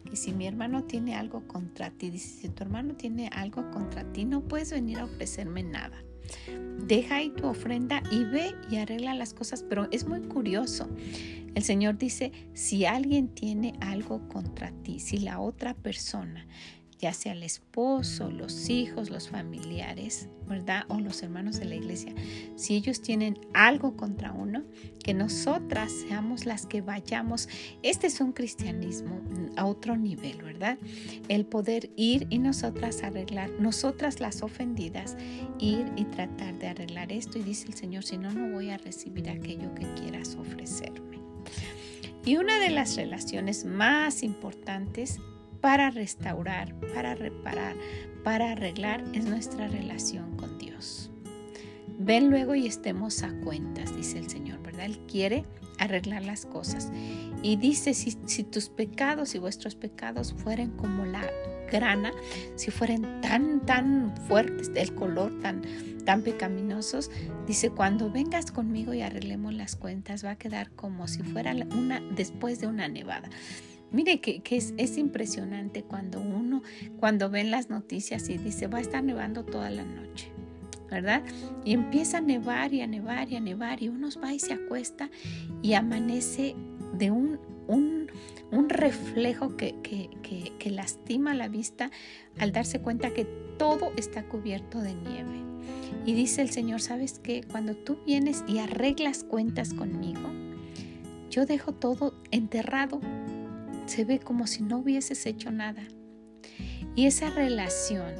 que 0.08 0.14
si 0.14 0.30
mi 0.30 0.46
hermano 0.46 0.84
tiene 0.84 1.16
algo 1.16 1.44
contra 1.48 1.90
ti, 1.90 2.10
dice, 2.10 2.42
si 2.42 2.48
tu 2.50 2.62
hermano 2.62 2.94
tiene 2.94 3.28
algo 3.32 3.68
contra 3.72 4.04
ti, 4.12 4.24
no 4.24 4.42
puedes 4.42 4.70
venir 4.70 5.00
a 5.00 5.06
ofrecerme 5.06 5.64
nada. 5.64 6.00
Deja 6.86 7.16
ahí 7.16 7.30
tu 7.30 7.48
ofrenda 7.48 8.00
y 8.12 8.22
ve 8.22 8.54
y 8.70 8.76
arregla 8.76 9.12
las 9.14 9.34
cosas, 9.34 9.64
pero 9.68 9.88
es 9.90 10.06
muy 10.06 10.20
curioso. 10.20 10.88
El 11.56 11.64
Señor 11.64 11.98
dice, 11.98 12.30
si 12.54 12.84
alguien 12.84 13.26
tiene 13.26 13.74
algo 13.80 14.28
contra 14.28 14.70
ti, 14.84 15.00
si 15.00 15.18
la 15.18 15.40
otra 15.40 15.74
persona 15.74 16.46
ya 17.02 17.12
sea 17.12 17.32
el 17.32 17.42
esposo, 17.42 18.30
los 18.30 18.70
hijos, 18.70 19.10
los 19.10 19.28
familiares, 19.28 20.28
¿verdad? 20.46 20.84
O 20.86 21.00
los 21.00 21.20
hermanos 21.24 21.58
de 21.58 21.64
la 21.64 21.74
iglesia, 21.74 22.14
si 22.54 22.76
ellos 22.76 23.02
tienen 23.02 23.40
algo 23.54 23.96
contra 23.96 24.30
uno, 24.30 24.62
que 25.02 25.12
nosotras 25.12 25.90
seamos 25.90 26.46
las 26.46 26.64
que 26.64 26.80
vayamos. 26.80 27.48
Este 27.82 28.06
es 28.06 28.20
un 28.20 28.30
cristianismo 28.30 29.20
a 29.56 29.66
otro 29.66 29.96
nivel, 29.96 30.40
¿verdad? 30.42 30.78
El 31.26 31.44
poder 31.44 31.90
ir 31.96 32.28
y 32.30 32.38
nosotras 32.38 33.02
arreglar, 33.02 33.50
nosotras 33.58 34.20
las 34.20 34.42
ofendidas, 34.42 35.16
ir 35.58 35.92
y 35.96 36.04
tratar 36.04 36.56
de 36.60 36.68
arreglar 36.68 37.10
esto. 37.10 37.36
Y 37.36 37.42
dice 37.42 37.66
el 37.66 37.74
Señor, 37.74 38.04
si 38.04 38.16
no, 38.16 38.30
no 38.30 38.52
voy 38.52 38.70
a 38.70 38.78
recibir 38.78 39.28
aquello 39.28 39.74
que 39.74 39.92
quieras 39.94 40.36
ofrecerme. 40.36 41.18
Y 42.24 42.36
una 42.36 42.60
de 42.60 42.70
las 42.70 42.94
relaciones 42.94 43.64
más 43.64 44.22
importantes 44.22 45.18
para 45.62 45.90
restaurar, 45.90 46.74
para 46.92 47.14
reparar, 47.14 47.76
para 48.22 48.52
arreglar 48.52 49.02
es 49.14 49.24
nuestra 49.24 49.68
relación 49.68 50.36
con 50.36 50.58
Dios. 50.58 51.10
Ven 51.98 52.30
luego 52.30 52.56
y 52.56 52.66
estemos 52.66 53.22
a 53.22 53.32
cuentas, 53.40 53.96
dice 53.96 54.18
el 54.18 54.28
Señor, 54.28 54.60
¿verdad? 54.62 54.86
Él 54.86 54.98
quiere 55.06 55.44
arreglar 55.78 56.24
las 56.24 56.46
cosas. 56.46 56.90
Y 57.42 57.56
dice, 57.56 57.94
si, 57.94 58.12
tus 58.44 58.68
pecados 58.68 59.34
y 59.36 59.38
vuestros 59.38 59.76
pecados 59.76 60.34
fueren 60.34 60.70
como 60.72 61.04
la 61.04 61.24
grana, 61.70 62.12
si 62.56 62.72
fueren 62.72 63.20
tan, 63.20 63.64
tan 63.64 64.14
fuertes, 64.26 64.74
del 64.74 64.94
color 64.94 65.40
tan, 65.40 65.62
tan 66.04 66.22
pecaminosos, 66.22 67.10
dice, 67.46 67.70
cuando 67.70 68.10
vengas 68.10 68.50
conmigo 68.50 68.94
y 68.94 69.02
arreglemos 69.02 69.54
las 69.54 69.76
cuentas, 69.76 70.24
va 70.24 70.32
a 70.32 70.36
quedar 70.36 70.72
como 70.72 71.06
si 71.06 71.22
fuera 71.22 71.54
una 71.76 72.00
después 72.16 72.60
de 72.60 72.66
una 72.66 72.88
nevada. 72.88 73.30
Mire 73.92 74.20
que, 74.20 74.42
es, 74.50 74.72
es, 74.78 74.96
impresionante 74.96 75.82
cuando 75.82 76.20
uno, 76.20 76.62
cuando 76.98 77.28
ven 77.28 77.50
las 77.50 77.68
noticias 77.68 78.28
y 78.30 78.38
dice, 78.38 78.66
va 78.66 78.78
a 78.78 78.80
estar 78.80 79.04
nevando 79.04 79.44
toda 79.44 79.68
la 79.68 79.84
noche, 79.84 80.32
¿verdad? 80.90 81.22
Y 81.64 81.74
empieza 81.74 82.18
a 82.18 82.20
nevar 82.22 82.72
y 82.72 82.80
a 82.80 82.86
nevar 82.86 83.30
y 83.30 83.36
a 83.36 83.40
nevar 83.40 83.82
y 83.82 83.88
uno 83.88 84.08
va 84.22 84.32
y 84.32 84.38
se 84.38 84.54
acuesta 84.54 85.10
y 85.60 85.74
amanece 85.74 86.56
de 86.94 87.10
un, 87.10 87.38
un, 87.68 88.10
un 88.50 88.68
reflejo 88.70 89.56
que, 89.58 89.74
que, 89.82 90.08
que, 90.22 90.52
que 90.58 90.70
lastima 90.70 91.34
la 91.34 91.48
vista 91.48 91.90
al 92.38 92.52
darse 92.52 92.80
cuenta 92.80 93.12
que 93.12 93.26
todo 93.58 93.92
está 93.96 94.24
cubierto 94.24 94.80
de 94.80 94.94
nieve. 94.94 95.42
Y 96.06 96.14
dice 96.14 96.40
el 96.42 96.50
Señor, 96.50 96.80
¿sabes 96.80 97.18
qué? 97.18 97.42
Cuando 97.42 97.76
tú 97.76 97.98
vienes 98.06 98.42
y 98.48 98.58
arreglas 98.58 99.22
cuentas 99.22 99.74
conmigo, 99.74 100.30
yo 101.30 101.46
dejo 101.46 101.72
todo 101.72 102.14
enterrado 102.30 103.00
se 103.86 104.04
ve 104.04 104.18
como 104.18 104.46
si 104.46 104.62
no 104.62 104.78
hubieses 104.78 105.26
hecho 105.26 105.50
nada. 105.50 105.82
Y 106.94 107.06
esa 107.06 107.30
relación 107.30 108.14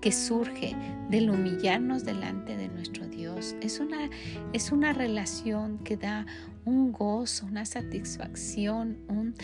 que 0.00 0.12
surge 0.12 0.76
del 1.10 1.30
humillarnos 1.30 2.04
delante 2.04 2.56
de 2.56 2.68
nuestro 2.68 3.06
Dios 3.06 3.56
es 3.60 3.80
una, 3.80 4.10
es 4.52 4.72
una 4.72 4.92
relación 4.92 5.78
que 5.78 5.96
da 5.96 6.26
un 6.66 6.90
gozo, 6.90 7.46
una 7.46 7.64
satisfacción, 7.64 8.98
un, 9.08 9.36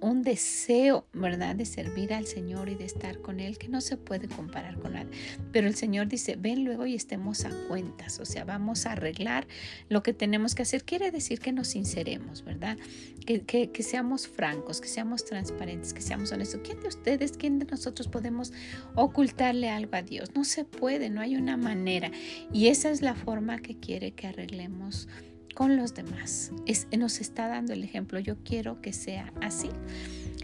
un, 0.00 0.22
deseo, 0.22 1.06
¿verdad?, 1.14 1.56
de 1.56 1.64
servir 1.64 2.12
al 2.12 2.26
Señor 2.26 2.68
y 2.68 2.74
de 2.74 2.84
estar 2.84 3.20
con 3.20 3.40
Él, 3.40 3.56
que 3.56 3.68
no 3.68 3.80
se 3.80 3.96
puede 3.96 4.28
comparar 4.28 4.78
con 4.78 4.92
nada. 4.92 5.08
Pero 5.50 5.66
el 5.66 5.74
Señor 5.74 6.08
dice, 6.08 6.36
ven 6.36 6.62
luego 6.62 6.84
y 6.84 6.94
estemos 6.94 7.46
a 7.46 7.50
cuentas, 7.68 8.20
o 8.20 8.26
sea, 8.26 8.44
vamos 8.44 8.84
a 8.84 8.92
arreglar 8.92 9.46
lo 9.88 10.02
que 10.02 10.12
tenemos 10.12 10.54
que 10.54 10.62
hacer. 10.62 10.84
Quiere 10.84 11.10
decir 11.10 11.40
que 11.40 11.52
nos 11.52 11.68
sinceremos, 11.68 12.44
¿verdad? 12.44 12.76
Que, 13.24 13.40
que, 13.40 13.70
que 13.70 13.82
seamos 13.82 14.28
francos, 14.28 14.82
que 14.82 14.88
seamos 14.88 15.24
transparentes, 15.24 15.94
que 15.94 16.02
seamos 16.02 16.32
honestos. 16.32 16.60
¿Quién 16.62 16.80
de 16.80 16.88
ustedes, 16.88 17.32
quién 17.32 17.60
de 17.60 17.64
nosotros 17.64 18.08
podemos 18.08 18.52
ocultarle 18.94 19.70
algo 19.70 19.96
a 19.96 20.02
Dios? 20.02 20.34
No 20.34 20.44
se 20.44 20.66
puede, 20.66 21.08
no 21.08 21.22
hay 21.22 21.34
una 21.34 21.56
manera. 21.56 22.10
Y 22.52 22.66
esa 22.66 22.90
es 22.90 23.00
la 23.00 23.14
forma 23.14 23.58
que 23.58 23.78
quiere 23.78 24.12
que 24.12 24.26
arreglemos 24.26 25.08
con 25.54 25.76
los 25.76 25.94
demás. 25.94 26.52
Nos 26.96 27.20
está 27.20 27.48
dando 27.48 27.72
el 27.72 27.84
ejemplo. 27.84 28.18
Yo 28.18 28.36
quiero 28.44 28.80
que 28.80 28.92
sea 28.92 29.32
así. 29.40 29.70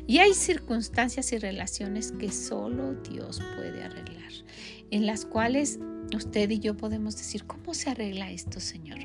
Y 0.06 0.18
hay 0.18 0.32
circunstancias 0.32 1.32
y 1.32 1.38
relaciones 1.38 2.12
que 2.12 2.32
solo 2.32 2.94
Dios 2.94 3.42
puede 3.56 3.84
arreglar, 3.84 4.32
en 4.90 5.04
las 5.04 5.26
cuales 5.26 5.78
usted 6.16 6.48
y 6.48 6.60
yo 6.60 6.76
podemos 6.76 7.14
decir, 7.16 7.44
¿cómo 7.44 7.74
se 7.74 7.90
arregla 7.90 8.30
esto, 8.30 8.58
Señor? 8.58 9.00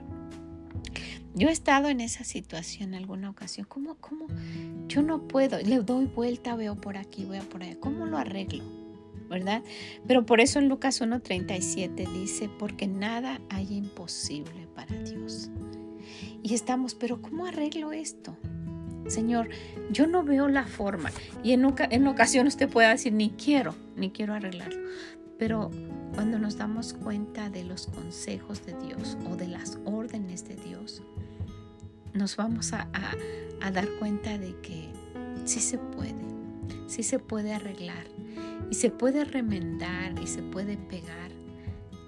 Yo 1.36 1.50
he 1.50 1.52
estado 1.52 1.90
en 1.90 2.00
esa 2.00 2.24
situación 2.24 2.94
en 2.94 2.96
alguna 2.96 3.30
ocasión. 3.30 3.66
¿Cómo, 3.68 3.96
cómo? 3.96 4.28
Yo 4.88 5.02
no 5.02 5.28
puedo. 5.28 5.60
Le 5.60 5.80
doy 5.80 6.06
vuelta, 6.06 6.56
veo 6.56 6.76
por 6.76 6.96
aquí, 6.96 7.26
veo 7.26 7.44
por 7.50 7.64
allá. 7.64 7.80
¿Cómo 7.80 8.06
lo 8.06 8.18
arreglo? 8.18 8.64
¿Verdad? 9.30 9.64
Pero 10.08 10.26
por 10.26 10.42
eso 10.42 10.60
en 10.60 10.70
Lucas 10.70 11.02
1.37 11.02 12.08
dice, 12.14 12.50
porque 12.60 12.88
nada 12.88 13.42
hay 13.50 13.74
imposible 13.74 14.68
para 14.76 14.96
Dios. 15.02 15.50
Y 16.42 16.54
estamos, 16.54 16.96
pero 16.96 17.22
¿cómo 17.22 17.46
arreglo 17.46 17.94
esto? 17.94 18.38
Señor, 19.08 19.50
yo 19.92 20.08
no 20.08 20.24
veo 20.24 20.48
la 20.48 20.66
forma. 20.66 21.12
Y 21.44 21.52
en, 21.52 21.66
en 21.90 22.08
ocasión 22.08 22.48
usted 22.48 22.70
puede 22.70 22.90
decir, 22.90 23.14
ni 23.14 23.32
quiero, 23.32 23.76
ni 23.96 24.12
quiero 24.12 24.34
arreglarlo. 24.34 24.82
Pero 25.38 25.72
cuando 26.14 26.40
nos 26.40 26.58
damos 26.58 26.94
cuenta 26.94 27.50
de 27.50 27.64
los 27.64 27.88
consejos 27.88 28.66
de 28.66 28.74
Dios 28.80 29.18
o 29.30 29.36
de 29.36 29.48
las 29.48 29.78
órdenes 29.86 30.48
de 30.48 30.56
Dios, 30.56 31.02
nos 32.14 32.38
vamos 32.38 32.72
a, 32.74 32.88
a 33.62 33.72
dar 33.72 33.90
cuenta 34.00 34.38
de 34.38 34.56
que 34.62 34.90
sí 35.46 35.60
se 35.60 35.78
puede. 35.78 36.16
sí 36.88 37.04
se 37.04 37.20
puede 37.20 37.54
arreglar 37.54 38.06
y 38.70 38.76
se 38.76 38.90
puede 38.90 39.26
remendar 39.26 40.18
y 40.22 40.28
se 40.28 40.42
puede 40.42 40.78
pegar 40.78 41.32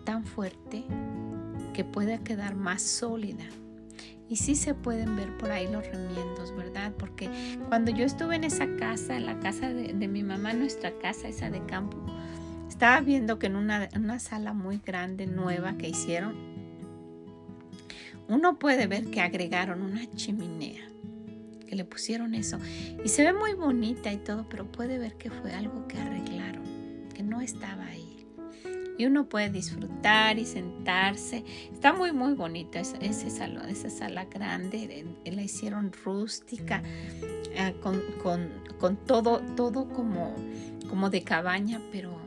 tan 0.03 0.23
fuerte 0.23 0.83
que 1.73 1.83
pueda 1.83 2.19
quedar 2.19 2.55
más 2.55 2.81
sólida. 2.81 3.45
Y 4.27 4.37
sí 4.37 4.55
se 4.55 4.73
pueden 4.73 5.15
ver 5.15 5.37
por 5.37 5.51
ahí 5.51 5.67
los 5.67 5.85
remiendos, 5.85 6.55
¿verdad? 6.55 6.91
Porque 6.97 7.29
cuando 7.69 7.91
yo 7.91 8.05
estuve 8.05 8.35
en 8.35 8.43
esa 8.43 8.67
casa, 8.77 9.15
en 9.15 9.25
la 9.27 9.39
casa 9.39 9.71
de, 9.71 10.07
mi 10.07 10.23
mamá, 10.23 10.53
nuestra 10.53 10.91
casa, 10.99 11.27
esa 11.27 11.49
de 11.49 11.63
campo, 11.65 11.97
estaba 12.67 12.99
viendo 13.01 13.37
que 13.37 13.47
en 13.47 13.55
una, 13.55 13.87
una 13.95 14.19
sala 14.19 14.53
muy 14.53 14.81
grande, 14.83 15.27
nueva 15.27 15.77
que 15.77 15.89
hicieron, 15.89 16.35
uno 18.27 18.57
puede 18.57 18.87
ver 18.87 19.05
que 19.11 19.21
agregaron 19.21 19.83
una 19.83 20.09
chimenea, 20.15 20.89
que 21.67 21.75
le 21.75 21.85
pusieron 21.85 22.33
eso. 22.33 22.57
Y 23.03 23.09
se 23.09 23.23
ve 23.23 23.33
muy 23.33 23.53
bonita 23.53 24.11
y 24.11 24.17
todo, 24.17 24.47
pero 24.49 24.65
puede 24.71 24.97
ver 24.97 25.13
que 25.15 25.29
fue 25.29 25.53
algo 25.53 25.87
que 25.87 25.99
arreglaron, 25.99 26.63
que 27.13 27.21
no 27.21 27.41
estaba 27.41 27.85
ahí 27.85 28.04
y 28.97 29.05
uno 29.05 29.27
puede 29.27 29.49
disfrutar 29.49 30.39
y 30.39 30.45
sentarse. 30.45 31.43
Está 31.71 31.93
muy, 31.93 32.11
muy 32.11 32.33
bonita 32.33 32.79
ese, 32.79 33.29
salón, 33.29 33.69
esa 33.69 33.89
sala 33.89 34.25
grande. 34.25 35.05
La 35.25 35.41
hicieron 35.41 35.91
rústica, 36.03 36.81
ah, 37.57 37.73
con, 37.81 38.97
todo, 39.05 39.39
todo 39.55 39.89
como, 39.89 40.35
como 40.89 41.09
de 41.09 41.23
cabaña, 41.23 41.81
pero, 41.91 42.17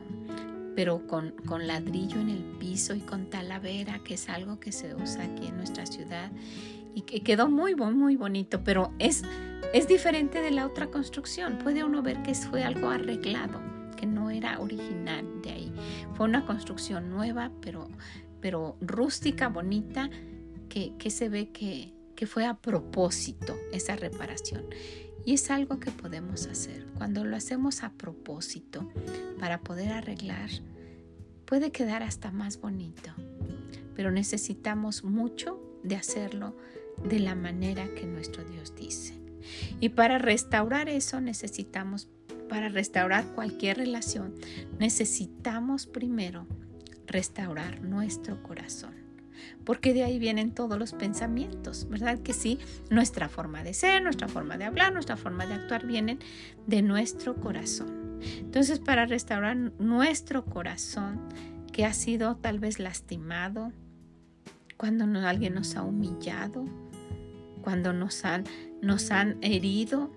pero 0.75 1.07
con, 1.07 1.31
con, 1.45 1.67
ladrillo 1.67 2.19
en 2.19 2.29
el 2.29 2.43
piso 2.59 2.93
y 2.93 2.99
con 2.99 3.29
talavera, 3.29 3.99
que 4.03 4.15
es 4.15 4.29
algo 4.29 4.59
que 4.59 4.71
se 4.71 4.95
usa 4.95 5.23
aquí 5.23 5.47
en 5.47 5.57
nuestra 5.57 5.85
ciudad. 5.85 6.31
Y 6.93 7.01
que 7.01 7.21
quedó 7.21 7.49
muy, 7.49 7.75
muy 7.75 8.15
bonito, 8.15 8.63
pero 8.63 8.91
es, 8.99 9.23
es 9.73 9.87
diferente 9.87 10.41
de 10.41 10.51
la 10.51 10.65
otra 10.65 10.87
construcción. 10.87 11.57
Puede 11.59 11.83
uno 11.83 12.01
ver 12.01 12.21
que 12.23 12.33
fue 12.33 12.63
algo 12.63 12.89
arreglado 12.89 13.69
que 13.99 14.05
no 14.05 14.29
era 14.29 14.59
original 14.59 15.25
de 15.41 15.51
ahí. 15.51 15.73
Fue 16.19 16.27
una 16.27 16.45
construcción 16.45 17.09
nueva, 17.09 17.49
pero, 17.61 17.87
pero 18.41 18.75
rústica, 18.81 19.47
bonita, 19.47 20.09
que, 20.67 21.09
se 21.09 21.29
ve 21.29 21.53
que, 21.53 21.93
que 22.13 22.27
fue 22.27 22.45
a 22.45 22.55
propósito 22.55 23.55
esa 23.71 23.95
reparación. 23.95 24.65
Y 25.23 25.35
es 25.35 25.49
algo 25.49 25.79
que 25.79 25.91
podemos 25.91 26.47
hacer. 26.47 26.85
Cuando 26.97 27.23
lo 27.23 27.37
hacemos 27.37 27.83
a 27.83 27.93
propósito 27.93 28.91
para 29.39 29.61
poder 29.61 29.93
arreglar, 29.93 30.49
puede 31.45 31.71
quedar 31.71 32.03
hasta 32.03 32.31
más 32.31 32.59
bonito. 32.59 33.11
Pero 33.95 34.11
necesitamos 34.11 35.05
mucho 35.05 35.57
de 35.83 35.95
hacerlo 35.95 36.53
de 37.01 37.19
la 37.19 37.35
manera 37.35 37.87
que 37.95 38.05
nuestro 38.05 38.43
Dios 38.43 38.75
dice. 38.75 39.13
Y 39.79 39.87
para 39.87 40.17
restaurar 40.17 40.89
eso 40.89 41.21
necesitamos 41.21 42.09
para 42.49 42.69
restaurar 42.69 43.25
cualquier 43.33 43.77
relación, 43.77 44.35
necesitamos 44.79 45.85
primero 45.85 46.47
restaurar 47.07 47.81
nuestro 47.81 48.43
corazón. 48.43 48.93
Porque 49.63 49.93
de 49.93 50.03
ahí 50.03 50.19
vienen 50.19 50.53
todos 50.53 50.77
los 50.77 50.91
pensamientos, 50.93 51.87
¿verdad? 51.89 52.19
Que 52.19 52.33
sí, 52.33 52.59
nuestra 52.89 53.29
forma 53.29 53.63
de 53.63 53.73
ser, 53.73 54.03
nuestra 54.03 54.27
forma 54.27 54.57
de 54.57 54.65
hablar, 54.65 54.91
nuestra 54.91 55.15
forma 55.15 55.45
de 55.45 55.53
actuar 55.53 55.85
vienen 55.85 56.19
de 56.67 56.81
nuestro 56.81 57.35
corazón. 57.35 58.19
Entonces, 58.39 58.79
para 58.79 59.05
restaurar 59.05 59.55
nuestro 59.55 60.43
corazón, 60.43 61.21
que 61.71 61.85
ha 61.85 61.93
sido 61.93 62.35
tal 62.35 62.59
vez 62.59 62.79
lastimado, 62.79 63.71
cuando 64.75 65.05
alguien 65.25 65.53
nos 65.53 65.75
ha 65.75 65.83
humillado, 65.83 66.65
cuando 67.61 67.93
nos 67.93 68.25
han, 68.25 68.43
nos 68.81 69.11
han 69.11 69.37
herido, 69.41 70.11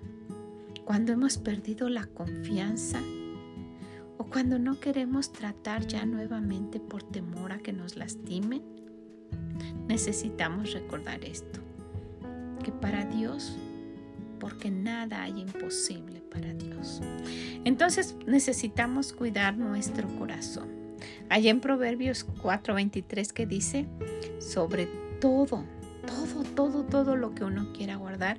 cuando 0.93 1.15
hemos 1.15 1.39
perdido 1.39 1.89
la 1.89 2.05
confianza 2.05 3.01
o 4.19 4.25
cuando 4.25 4.59
no 4.59 4.79
queremos 4.79 5.33
tratar 5.33 5.87
ya 5.87 6.05
nuevamente 6.05 6.81
por 6.81 7.03
temor 7.03 7.53
a 7.53 7.61
que 7.61 7.73
nos 7.73 7.97
lastimen, 7.97 8.63
necesitamos 9.89 10.75
recordar 10.75 11.25
esto, 11.25 11.61
que 12.63 12.73
para 12.73 13.07
Dios, 13.07 13.57
porque 14.39 14.71
nada 14.71 15.23
hay 15.23 15.41
imposible 15.41 16.21
para 16.31 16.53
Dios. 16.53 17.01
Entonces 17.65 18.15
necesitamos 18.27 19.15
cuidar 19.15 19.57
nuestro 19.57 20.07
corazón. 20.19 20.69
Hay 21.31 21.49
en 21.49 21.63
Proverbios 21.63 22.27
4:23 22.43 23.33
que 23.33 23.47
dice, 23.47 23.87
sobre 24.41 24.91
todo, 25.23 25.65
todo, 26.07 26.45
todo, 26.55 26.85
todo 26.85 27.17
lo 27.17 27.35
que 27.35 27.45
uno 27.45 27.73
quiera 27.73 27.97
guardar, 27.97 28.39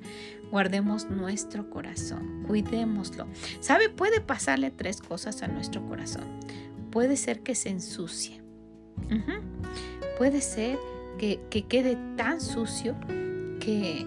guardemos 0.52 1.10
nuestro 1.10 1.70
corazón, 1.70 2.44
cuidémoslo. 2.48 3.28
¿Sabe? 3.60 3.90
Puede 3.90 4.22
pasarle 4.22 4.72
tres 4.72 5.02
cosas 5.02 5.42
a 5.44 5.48
nuestro 5.48 5.86
corazón. 5.88 6.26
Puede 6.92 7.18
ser 7.18 7.42
que 7.42 7.56
se 7.56 7.70
ensucie. 7.70 8.42
Puede 10.18 10.42
ser 10.42 10.78
que, 11.18 11.40
quede 11.68 11.98
tan 12.16 12.40
sucio 12.42 12.96
que, 13.60 14.06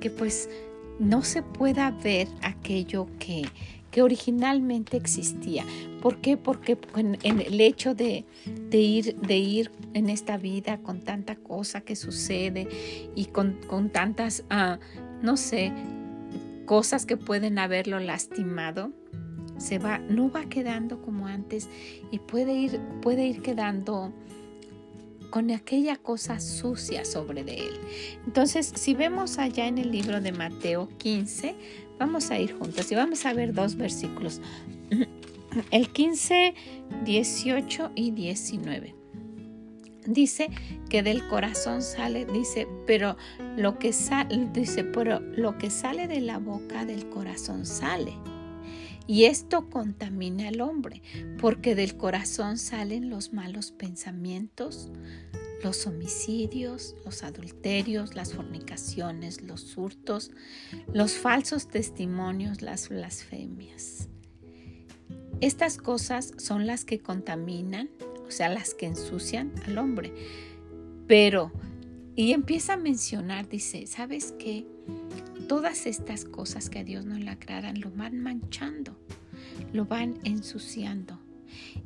que 0.00 0.10
pues 0.10 0.48
no 0.98 1.22
se 1.22 1.42
pueda 1.42 1.90
ver 1.90 2.28
aquello 2.42 3.06
que, 3.18 3.44
que 3.92 4.02
originalmente 4.02 4.96
existía. 4.96 5.64
¿Por 6.00 6.20
qué? 6.20 6.36
Porque 6.36 6.76
en, 6.96 7.16
el 7.22 7.60
hecho 7.60 7.94
de, 7.94 8.24
ir, 8.72 9.14
de 9.16 9.36
ir 9.36 9.70
en 9.94 10.08
esta 10.08 10.38
vida 10.38 10.78
con 10.78 11.02
tanta 11.02 11.36
cosa 11.36 11.82
que 11.82 11.94
sucede 11.94 12.66
y 13.14 13.26
con, 13.26 13.90
tantas, 13.92 14.44
ah, 14.50 14.80
no 15.20 15.36
sé, 15.36 15.72
cosas 16.64 17.06
que 17.06 17.16
pueden 17.16 17.58
haberlo 17.58 18.00
lastimado, 18.00 18.90
se 19.58 19.78
va, 19.78 19.98
no 19.98 20.30
va 20.30 20.46
quedando 20.46 21.02
como 21.02 21.26
antes 21.26 21.68
y 22.10 22.18
puede 22.18 22.54
ir, 22.54 22.80
puede 23.02 23.26
ir 23.26 23.42
quedando 23.42 24.12
con 25.30 25.50
aquella 25.50 25.96
cosa 25.96 26.40
sucia 26.40 27.04
sobre 27.04 27.44
de 27.44 27.54
él. 27.68 27.74
Entonces, 28.26 28.72
si 28.74 28.94
vemos 28.94 29.38
allá 29.38 29.66
en 29.66 29.78
el 29.78 29.90
libro 29.90 30.20
de 30.20 30.32
Mateo 30.32 30.88
15, 30.98 31.54
Vamos 32.02 32.32
a 32.32 32.38
ir 32.40 32.52
juntos 32.52 32.90
y 32.90 32.96
vamos 32.96 33.24
a 33.26 33.32
ver 33.32 33.54
dos 33.54 33.76
versículos. 33.76 34.40
El 35.70 35.88
15, 35.88 36.52
18 37.04 37.92
y 37.94 38.10
19. 38.10 38.92
Dice 40.08 40.50
que 40.90 41.04
del 41.04 41.28
corazón 41.28 41.80
sale, 41.80 42.24
dice, 42.24 42.66
pero 42.88 43.16
lo 43.56 43.78
que 43.78 43.92
sale, 43.92 44.48
dice, 44.52 44.82
pero 44.82 45.20
lo 45.20 45.56
que 45.58 45.70
sale 45.70 46.08
de 46.08 46.20
la 46.20 46.38
boca 46.38 46.84
del 46.84 47.08
corazón 47.08 47.66
sale. 47.66 48.14
Y 49.06 49.26
esto 49.26 49.70
contamina 49.70 50.48
al 50.48 50.60
hombre, 50.60 51.02
porque 51.40 51.76
del 51.76 51.96
corazón 51.96 52.58
salen 52.58 53.10
los 53.10 53.32
malos 53.32 53.70
pensamientos, 53.70 54.90
los 55.62 55.86
homicidios, 55.86 56.96
los 57.04 57.22
adulterios, 57.22 58.14
las 58.14 58.34
fornicaciones, 58.34 59.42
los 59.42 59.76
hurtos, 59.76 60.30
los 60.92 61.12
falsos 61.12 61.68
testimonios, 61.68 62.62
las 62.62 62.88
blasfemias. 62.88 64.08
Estas 65.40 65.76
cosas 65.76 66.34
son 66.36 66.66
las 66.66 66.84
que 66.84 67.00
contaminan, 67.00 67.90
o 68.26 68.30
sea, 68.30 68.48
las 68.48 68.74
que 68.74 68.86
ensucian 68.86 69.52
al 69.66 69.78
hombre. 69.78 70.12
Pero, 71.06 71.52
y 72.14 72.32
empieza 72.32 72.74
a 72.74 72.76
mencionar, 72.76 73.48
dice, 73.48 73.86
¿sabes 73.86 74.34
qué? 74.38 74.66
Todas 75.48 75.86
estas 75.86 76.24
cosas 76.24 76.70
que 76.70 76.80
a 76.80 76.84
Dios 76.84 77.04
no 77.04 77.18
le 77.18 77.28
agradan 77.28 77.80
lo 77.80 77.90
van 77.90 78.20
manchando, 78.20 78.96
lo 79.72 79.84
van 79.84 80.18
ensuciando. 80.24 81.21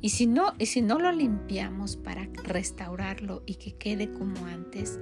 Y 0.01 0.09
si 0.09 0.27
no, 0.27 0.53
y 0.59 0.67
si 0.67 0.81
no 0.81 0.99
lo 0.99 1.11
limpiamos 1.11 1.97
para 1.97 2.29
restaurarlo 2.43 3.43
y 3.45 3.55
que 3.55 3.75
quede 3.75 4.11
como 4.11 4.45
antes, 4.45 4.99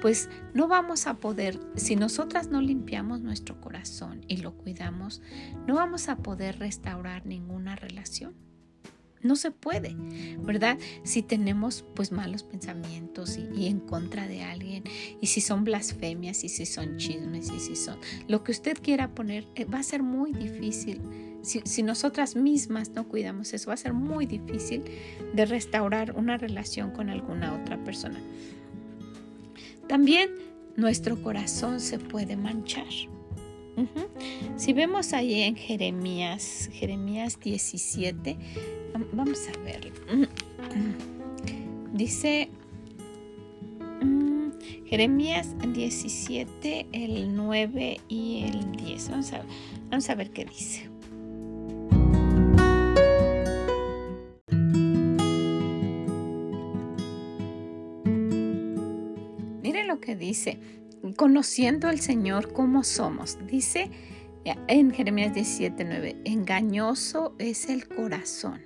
pues 0.00 0.28
no 0.54 0.68
vamos 0.68 1.06
a 1.06 1.14
poder, 1.14 1.58
si 1.76 1.96
nosotras 1.96 2.48
no 2.48 2.60
limpiamos 2.60 3.20
nuestro 3.20 3.60
corazón 3.60 4.24
y 4.28 4.38
lo 4.38 4.56
cuidamos, 4.56 5.22
no 5.66 5.74
vamos 5.74 6.08
a 6.08 6.16
poder 6.16 6.58
restaurar 6.58 7.26
ninguna 7.26 7.76
relación. 7.76 8.34
No 9.20 9.34
se 9.34 9.50
puede, 9.50 9.96
¿verdad? 10.38 10.78
Si 11.02 11.22
tenemos 11.22 11.84
pues 11.96 12.12
malos 12.12 12.44
pensamientos 12.44 13.36
y, 13.36 13.62
y, 13.62 13.66
en 13.66 13.80
contra 13.80 14.28
de 14.28 14.44
alguien, 14.44 14.84
y 15.20 15.26
si 15.26 15.40
son 15.40 15.64
blasfemias, 15.64 16.44
y 16.44 16.48
si 16.48 16.66
son 16.66 16.98
chismes, 16.98 17.50
y 17.50 17.58
si 17.58 17.74
son 17.74 17.98
lo 18.28 18.44
que 18.44 18.52
usted 18.52 18.78
quiera 18.80 19.16
poner, 19.16 19.48
eh, 19.56 19.64
va 19.64 19.80
a 19.80 19.82
ser 19.82 20.04
muy 20.04 20.32
difícil 20.32 21.00
si, 21.42 21.82
nosotras 21.82 22.36
mismas 22.36 22.90
no 22.90 23.08
cuidamos 23.08 23.52
eso, 23.54 23.68
va 23.68 23.74
a 23.74 23.78
ser 23.78 23.92
muy 23.92 24.26
difícil 24.26 24.82
de 25.34 25.46
restaurar 25.46 26.16
una 26.16 26.36
relación 26.36 26.90
con 26.90 27.10
alguna 27.10 27.54
otra 27.54 27.82
persona. 27.84 28.20
También 29.86 30.30
nuestro 30.76 31.20
corazón 31.22 31.80
se 31.80 31.98
puede 31.98 32.36
manchar. 32.36 32.86
Si 34.56 34.72
vemos 34.72 35.12
ahí 35.12 35.42
en 35.42 35.54
Jeremías, 35.54 36.68
Jeremías 36.72 37.38
17, 37.40 38.36
vamos 39.12 39.40
a 39.48 39.58
ver. 39.62 39.92
Dice 41.92 42.50
mm, 44.02 44.50
Jeremías 44.86 45.54
17, 45.72 46.86
el 46.92 47.36
9 47.36 48.00
y 48.08 48.42
el 48.44 48.72
10. 48.72 49.10
Vamos 49.10 49.32
a, 49.32 49.42
vamos 49.90 50.10
a 50.10 50.14
ver 50.16 50.30
qué 50.30 50.44
dice. 50.44 50.87
Lo 59.88 60.00
que 60.00 60.14
dice, 60.14 60.60
conociendo 61.16 61.88
al 61.88 61.98
Señor 61.98 62.52
como 62.52 62.84
somos. 62.84 63.38
Dice 63.46 63.90
en 64.68 64.92
Jeremías 64.92 65.34
17:9, 65.34 66.16
engañoso 66.24 67.34
es 67.38 67.68
el 67.68 67.88
corazón, 67.88 68.60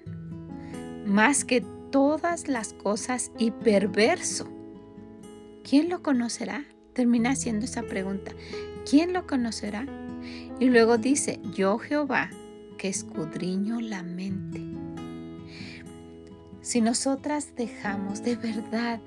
más 1.07 1.45
que 1.45 1.65
todas 1.91 2.49
las 2.49 2.75
cosas 2.75 3.33
y 3.39 3.51
perverso. 3.51 4.49
¿Quién 5.69 5.89
lo 5.89 6.03
conocerá? 6.03 6.65
Termina 6.93 7.31
haciendo 7.31 7.65
esa 7.65 7.83
pregunta. 7.83 8.33
¿Quién 8.89 9.13
lo 9.13 9.27
conocerá? 9.27 9.87
Y 10.61 10.67
luego 10.67 10.99
dice, 10.99 11.41
yo 11.55 11.79
Jehová, 11.79 12.31
que 12.79 12.89
escudriño 12.89 13.81
la 13.81 14.03
mente. 14.03 14.61
Si 16.61 16.81
nosotras 16.81 17.55
dejamos 17.57 18.23
de 18.23 18.37
verdad 18.37 19.01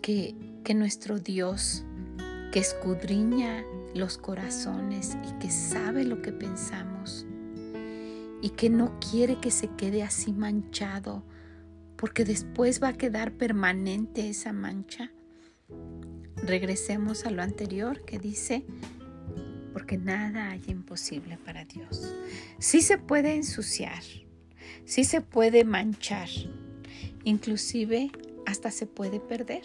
que, 0.00 0.34
que 0.62 0.74
nuestro 0.74 1.18
Dios, 1.18 1.84
que 2.52 2.60
escudriña 2.60 3.64
los 3.94 4.18
corazones 4.18 5.16
y 5.28 5.38
que 5.38 5.50
sabe 5.50 6.04
lo 6.04 6.22
que 6.22 6.32
pensamos 6.32 7.26
y 8.40 8.50
que 8.50 8.70
no 8.70 8.98
quiere 8.98 9.40
que 9.40 9.50
se 9.50 9.68
quede 9.68 10.02
así 10.02 10.32
manchado, 10.32 11.24
porque 11.96 12.24
después 12.24 12.82
va 12.82 12.88
a 12.88 12.96
quedar 12.96 13.32
permanente 13.32 14.28
esa 14.28 14.52
mancha. 14.52 15.12
Regresemos 16.36 17.24
a 17.24 17.30
lo 17.30 17.42
anterior 17.42 18.04
que 18.04 18.18
dice, 18.18 18.64
porque 19.72 19.96
nada 19.96 20.50
hay 20.50 20.62
imposible 20.66 21.38
para 21.38 21.64
Dios. 21.64 22.14
Sí 22.58 22.82
se 22.82 22.98
puede 22.98 23.36
ensuciar, 23.36 24.02
sí 24.84 25.04
se 25.04 25.20
puede 25.20 25.64
manchar, 25.64 26.28
inclusive 27.22 28.10
hasta 28.46 28.70
se 28.70 28.86
puede 28.86 29.20
perder. 29.20 29.62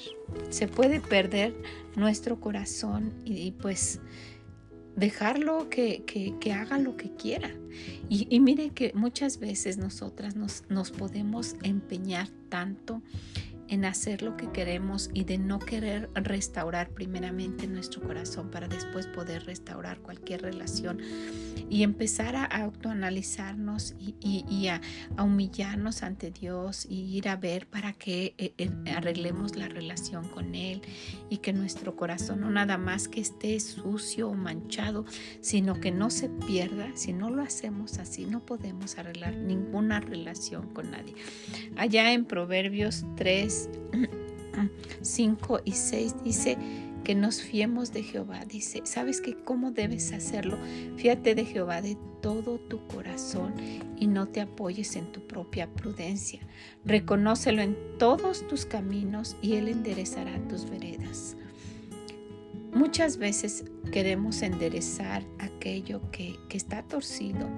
Se 0.49 0.67
puede 0.67 0.99
perder 0.99 1.55
nuestro 1.95 2.39
corazón 2.39 3.13
y, 3.25 3.51
pues 3.51 3.99
dejarlo 4.95 5.69
que, 5.69 6.03
que, 6.05 6.53
haga 6.53 6.79
lo 6.79 6.97
que 6.97 7.11
quiera. 7.15 7.51
Y, 8.09 8.27
y, 8.29 8.39
mire 8.39 8.71
que 8.71 8.91
muchas 8.93 9.39
veces 9.39 9.77
nosotras 9.77 10.35
nos, 10.35 10.63
nos 10.69 10.91
podemos 10.91 11.55
empeñar 11.63 12.29
tanto 12.49 13.01
en 13.67 13.85
hacer 13.85 14.21
lo 14.21 14.37
que 14.37 14.51
queremos 14.51 15.09
y 15.13 15.23
de 15.23 15.37
no 15.37 15.59
querer 15.59 16.09
restaurar 16.15 16.89
primeramente 16.89 17.67
nuestro 17.67 18.01
corazón 18.01 18.49
para 18.49 18.67
después 18.67 19.07
poder 19.07 19.45
restaurar 19.45 19.99
cualquier 19.99 20.41
relación 20.41 20.99
y 21.69 21.83
empezar 21.83 22.35
a 22.35 22.45
autoanalizarnos 22.45 23.95
y, 23.99 24.67
a, 24.67 24.81
humillarnos 25.17 26.03
ante 26.03 26.31
Dios 26.31 26.85
y 26.89 27.17
ir 27.17 27.29
a 27.29 27.35
ver 27.35 27.67
para 27.67 27.93
que 27.93 28.33
eh, 28.37 28.53
eh, 28.57 28.69
arreglemos 28.95 29.55
la 29.55 29.67
relación 29.67 30.27
con 30.29 30.55
Él 30.55 30.81
y 31.29 31.37
que 31.37 31.53
nuestro 31.53 31.95
corazón 31.95 32.41
no 32.41 32.49
nada 32.49 32.77
más 32.77 33.07
que 33.07 33.21
esté 33.21 33.59
sucio 33.59 34.29
o 34.29 34.33
manchado, 34.33 35.05
sino 35.41 35.79
que 35.79 35.91
no 35.91 36.09
se 36.09 36.29
pierda. 36.29 36.89
Si 36.95 37.13
no 37.13 37.29
lo 37.29 37.41
hacemos 37.41 37.97
así, 37.99 38.25
no 38.25 38.45
podemos 38.45 38.97
arreglar 38.97 39.35
ninguna 39.35 39.99
relación 39.99 40.73
con 40.73 40.91
nadie. 40.91 41.15
Allá 41.75 42.13
en 42.13 42.25
Proverbios 42.25 43.05
3, 43.15 43.56
5 45.01 45.61
y 45.65 45.71
6 45.71 46.23
dice, 46.23 46.57
que 47.07 47.15
nos 47.15 47.41
fiemos 47.41 47.93
de 47.93 48.03
Jehová. 48.03 48.43
Dice, 48.43 48.81
¿sabes 48.83 49.21
que 49.21 49.33
cómo 49.33 49.71
debes 49.71 50.11
hacerlo? 50.11 50.57
Fíate 50.97 51.35
de 51.35 51.45
Jehová 51.45 51.81
de 51.81 51.97
todo 52.21 52.59
tu 52.59 52.85
corazón 52.87 53.53
y 53.97 54.07
no 54.07 54.27
te 54.27 54.41
apoyes 54.41 54.97
en 54.97 55.09
tu 55.13 55.25
propia 55.25 55.73
prudencia. 55.73 56.41
Reconócelo 56.83 57.61
en 57.61 57.77
todos 57.97 58.45
tus 58.49 58.65
caminos 58.65 59.37
y 59.41 59.53
Él 59.53 59.69
enderezará 59.69 60.37
tus 60.49 60.69
veredas. 60.69 61.37
Muchas 62.77 63.17
veces 63.17 63.65
queremos 63.91 64.43
enderezar 64.43 65.23
aquello 65.39 65.99
que, 66.11 66.35
que, 66.47 66.57
está 66.57 66.83
torcido. 66.83 67.49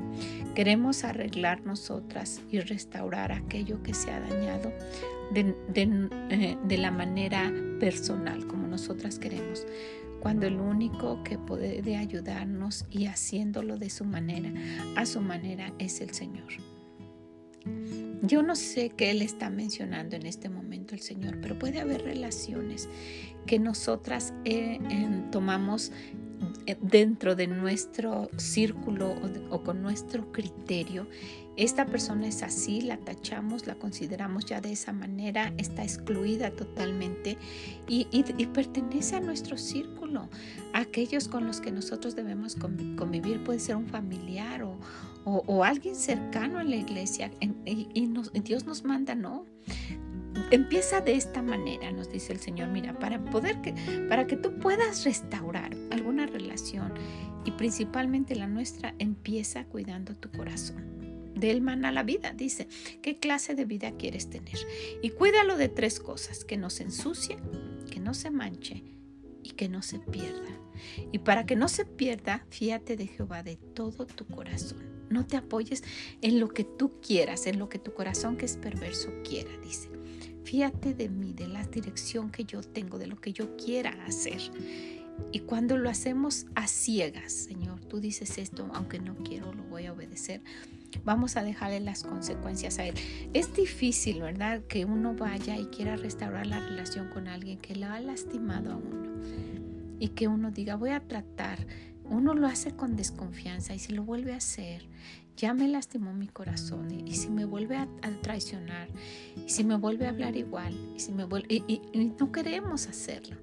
Queremos 0.56 1.04
arreglar 1.04 1.66
nosotras 1.66 2.42
y 2.50 2.62
restaurar 2.62 3.34
aquello 3.34 3.84
que 3.84 3.94
se 3.94 4.12
ha 4.12 4.22
dañado 4.22 4.72
de, 5.34 5.54
eh, 5.76 6.58
de, 6.66 6.78
la 6.78 6.92
manera 6.92 7.52
personal, 7.82 8.48
como 8.48 8.66
nosotras 8.68 9.20
queremos, 9.20 9.68
cuando 10.22 10.48
el 10.48 10.56
único 10.56 11.22
que 11.26 11.38
puede 11.38 11.98
ayudarnos 11.98 12.86
y 12.90 13.08
haciéndolo 13.08 13.76
de 13.76 13.90
su 13.90 14.06
manera, 14.06 14.54
a 14.96 15.06
su 15.06 15.20
manera, 15.20 15.74
es 15.80 16.00
el 16.00 16.14
Señor. 16.14 16.48
Yo 18.22 18.44
no 18.44 18.56
sé 18.56 18.90
qué 18.90 19.12
Él 19.12 19.22
está 19.22 19.50
mencionando 19.50 20.16
en 20.16 20.26
este 20.26 20.50
momento 20.50 20.96
el 20.96 21.02
Señor, 21.02 21.40
pero 21.42 21.58
puede 21.58 21.80
haber 21.80 22.04
relaciones 22.04 22.90
que 23.46 23.60
nosotras 23.60 24.34
eh, 24.46 24.80
tomamos 25.32 25.92
eh, 26.66 26.78
dentro 26.82 27.36
de 27.36 27.48
nuestro 27.48 28.30
círculo 28.38 29.16
o, 29.50 29.64
con 29.64 29.82
nuestro 29.82 30.32
criterio 30.32 31.08
esta 31.60 31.86
persona 31.86 32.26
es 32.26 32.42
así, 32.42 32.80
la 32.80 32.96
tachamos, 32.96 33.68
la 33.68 33.76
consideramos 33.76 34.46
ya 34.46 34.62
de 34.62 34.72
esa 34.72 34.94
manera, 34.94 35.54
está 35.58 35.84
excluida 35.84 36.52
totalmente 36.52 37.38
y, 37.86 38.06
pertenece 38.54 39.18
a 39.18 39.20
nuestro 39.20 39.58
círculo, 39.58 40.30
aquellos 40.74 41.28
con 41.28 41.46
los 41.46 41.60
que 41.60 41.70
nosotros 41.70 42.16
debemos 42.16 42.56
convivir, 42.56 43.44
puede 43.44 43.60
ser 43.60 43.76
un 43.76 43.88
familiar 43.88 44.64
o, 44.64 44.78
alguien 45.64 45.96
cercano 45.96 46.60
a 46.60 46.64
la 46.64 46.76
iglesia 46.76 47.32
y, 47.42 48.08
Dios 48.42 48.66
nos 48.66 48.84
manda, 48.84 49.16
¿no? 49.16 49.46
Empieza 50.52 51.02
de 51.02 51.16
esta 51.16 51.42
manera, 51.42 51.92
nos 51.92 52.12
dice 52.12 52.34
el 52.34 52.40
Señor, 52.40 52.70
mira, 52.70 52.98
para 52.98 53.24
poder 53.26 53.62
que, 53.62 53.74
para 54.08 54.26
que 54.26 54.36
tú 54.36 54.58
puedas 54.60 55.04
restaurar 55.04 55.76
alguna 55.92 56.26
relación 56.26 56.94
y 57.46 57.52
principalmente 57.52 58.36
la 58.36 58.48
nuestra, 58.48 58.96
empieza 59.00 59.66
cuidando 59.66 60.16
tu 60.16 60.32
corazón 60.32 61.00
del 61.40 61.68
a 61.68 61.92
la 61.92 62.04
vida. 62.04 62.34
Dice, 62.34 62.68
¿qué 63.02 63.16
clase 63.16 63.56
de 63.56 63.66
vida 63.66 63.92
quieres 63.92 64.30
tener? 64.30 64.58
Y 65.02 65.12
cuídalo 65.12 65.58
de 65.58 65.70
tres 65.70 66.00
cosas, 66.00 66.44
que 66.44 66.58
no 66.58 66.70
se 66.70 66.84
ensucie, 66.84 67.38
que 67.90 68.00
no 68.00 68.14
se 68.14 68.30
manche 68.30 68.84
y 69.44 69.52
que 69.52 69.70
no 69.70 69.82
se 69.82 70.00
pierda. 70.00 70.50
Y 71.12 71.20
para 71.20 71.46
que 71.46 71.56
no 71.56 71.68
se 71.68 71.86
pierda, 71.86 72.46
fíate 72.50 72.96
de 72.96 73.08
Jehová 73.08 73.44
de 73.44 73.56
todo 73.56 74.06
tu 74.06 74.26
corazón. 74.26 74.89
No 75.10 75.26
te 75.26 75.38
apoyes 75.38 75.84
en 76.22 76.40
lo 76.40 76.50
que 76.50 76.64
tú 76.64 76.94
quieras, 77.02 77.48
en 77.48 77.60
lo 77.60 77.70
que 77.70 77.80
tu 77.80 77.94
corazón 77.94 78.38
que 78.38 78.46
es 78.46 78.58
perverso 78.58 79.10
quiera, 79.24 79.52
dice. 79.64 79.90
Fíate 80.44 80.94
de 80.94 81.10
mí, 81.10 81.34
de 81.34 81.48
la 81.48 81.64
dirección 81.66 82.32
que 82.32 82.44
yo 82.44 82.62
tengo, 82.62 82.98
de 82.98 83.08
lo 83.08 83.20
que 83.20 83.34
yo 83.34 83.56
quiera 83.58 83.92
hacer. 84.06 84.42
Y 85.32 85.40
cuando 85.40 85.78
lo 85.78 85.90
hacemos 85.90 86.46
a 86.56 86.68
ciegas, 86.68 87.34
Señor, 87.34 87.80
tú 87.86 88.00
dices 88.00 88.38
esto, 88.38 88.70
aunque 88.74 89.00
no 89.00 89.16
quiero, 89.18 89.54
lo 89.54 89.64
voy 89.64 89.86
a 89.86 89.94
obedecer 89.94 90.42
vamos 91.04 91.38
a 91.38 91.44
dejarle 91.44 91.80
las 91.80 92.04
consecuencias 92.04 92.80
a 92.80 92.86
él. 92.86 92.96
Es 93.34 93.54
difícil, 93.54 94.22
¿verdad? 94.22 94.62
Que 94.68 94.86
uno 94.86 95.14
vaya 95.14 95.58
y 95.58 95.66
quiera 95.66 95.96
restaurar 95.96 96.48
la 96.48 96.60
relación 96.60 97.10
con 97.10 97.28
alguien 97.28 97.60
que 97.60 97.76
lo 97.76 97.88
ha 97.88 98.00
lastimado 98.00 98.74
a 98.74 98.76
uno 98.76 99.10
y 100.00 100.10
que 100.10 100.28
uno 100.28 100.52
diga, 100.52 100.76
voy 100.76 100.92
a 100.92 101.02
tratar. 101.02 101.60
Uno 102.10 102.34
lo 102.34 102.48
hace 102.48 102.76
con 102.76 102.96
desconfianza 102.96 103.76
y 103.76 103.80
si 103.80 103.94
lo 103.94 104.04
vuelve 104.04 104.34
a 104.34 104.38
hacer, 104.38 104.88
ya 105.38 105.54
me 105.54 105.68
lastimó 105.68 106.14
mi 106.14 106.28
corazón 106.28 106.92
y, 106.92 107.16
si 107.16 107.30
me 107.30 107.46
vuelve 107.46 107.78
a, 107.78 107.88
traicionar 108.22 108.90
y 109.38 109.50
si 109.50 109.64
me 109.64 109.78
vuelve 109.78 110.06
a 110.06 110.10
hablar 110.10 110.36
igual 110.36 110.76
y 110.96 111.00
si 111.00 111.14
me 111.14 111.24
vuelve 111.24 111.48
y, 111.56 111.82
no 112.20 112.32
queremos 112.32 112.88
hacerlo. 112.88 113.38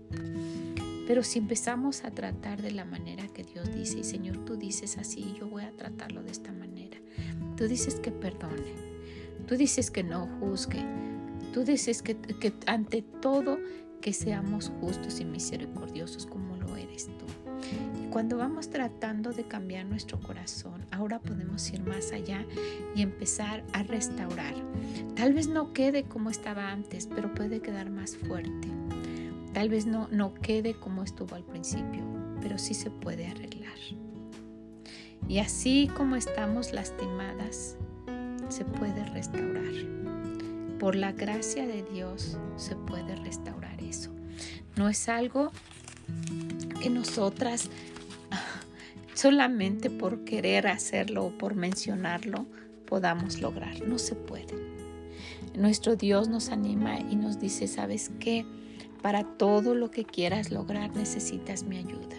Pero 1.06 1.22
si 1.22 1.38
empezamos 1.38 2.04
a 2.04 2.10
tratar 2.10 2.60
de 2.60 2.72
la 2.72 2.84
manera 2.84 3.28
que 3.28 3.44
Dios 3.44 3.72
dice, 3.72 4.00
y 4.00 4.04
Señor, 4.04 4.44
tú 4.44 4.56
dices 4.56 4.98
así, 4.98 5.34
yo 5.38 5.48
voy 5.48 5.62
a 5.62 5.70
tratarlo 5.70 6.22
de 6.22 6.32
esta 6.32 6.52
manera. 6.52 6.98
Tú 7.56 7.68
dices 7.68 7.94
que 8.00 8.10
perdone, 8.10 8.74
tú 9.46 9.56
dices 9.56 9.90
que 9.90 10.02
no 10.02 10.26
juzgue, 10.40 10.84
tú 11.54 11.64
dices 11.64 12.02
que, 12.02 12.16
que 12.16 12.52
ante 12.66 13.02
todo 13.02 13.58
que 14.02 14.12
seamos 14.12 14.70
justos 14.80 15.20
y 15.20 15.24
misericordiosos 15.24 16.26
como 16.26 16.56
lo 16.56 16.76
eres 16.76 17.06
tú. 17.18 17.25
Cuando 18.10 18.38
vamos 18.38 18.70
tratando 18.70 19.32
de 19.32 19.44
cambiar 19.44 19.84
nuestro 19.86 20.18
corazón, 20.20 20.86
ahora 20.90 21.18
podemos 21.18 21.70
ir 21.70 21.82
más 21.82 22.12
allá 22.12 22.44
y 22.94 23.02
empezar 23.02 23.64
a 23.72 23.82
restaurar. 23.82 24.54
Tal 25.14 25.32
vez 25.34 25.48
no 25.48 25.72
quede 25.72 26.04
como 26.04 26.30
estaba 26.30 26.70
antes, 26.70 27.06
pero 27.06 27.34
puede 27.34 27.60
quedar 27.60 27.90
más 27.90 28.16
fuerte. 28.16 28.68
Tal 29.52 29.68
vez 29.68 29.86
no, 29.86 30.08
no 30.10 30.34
quede 30.34 30.74
como 30.74 31.02
estuvo 31.02 31.34
al 31.34 31.44
principio, 31.44 32.02
pero 32.40 32.58
sí 32.58 32.74
se 32.74 32.90
puede 32.90 33.26
arreglar. 33.26 33.76
Y 35.28 35.38
así 35.38 35.90
como 35.96 36.16
estamos 36.16 36.72
lastimadas, 36.72 37.76
se 38.48 38.64
puede 38.64 39.04
restaurar. 39.06 39.72
Por 40.78 40.94
la 40.94 41.12
gracia 41.12 41.66
de 41.66 41.82
Dios 41.82 42.38
se 42.56 42.76
puede 42.76 43.16
restaurar 43.16 43.82
eso. 43.82 44.10
No 44.76 44.88
es 44.88 45.08
algo 45.08 45.50
que 46.80 46.90
nosotras 46.90 47.70
solamente 49.16 49.90
por 49.90 50.24
querer 50.24 50.68
hacerlo 50.68 51.26
o 51.26 51.36
por 51.36 51.56
mencionarlo 51.56 52.46
podamos 52.86 53.40
lograr. 53.40 53.82
No 53.88 53.98
se 53.98 54.14
puede. 54.14 54.54
Nuestro 55.56 55.96
Dios 55.96 56.28
nos 56.28 56.50
anima 56.50 57.00
y 57.00 57.16
nos 57.16 57.40
dice, 57.40 57.66
¿sabes 57.66 58.12
qué? 58.20 58.46
para 59.06 59.22
todo 59.22 59.76
lo 59.76 59.92
que 59.92 60.04
quieras 60.04 60.50
lograr 60.50 60.96
necesitas 60.96 61.62
mi 61.62 61.78
ayuda. 61.78 62.16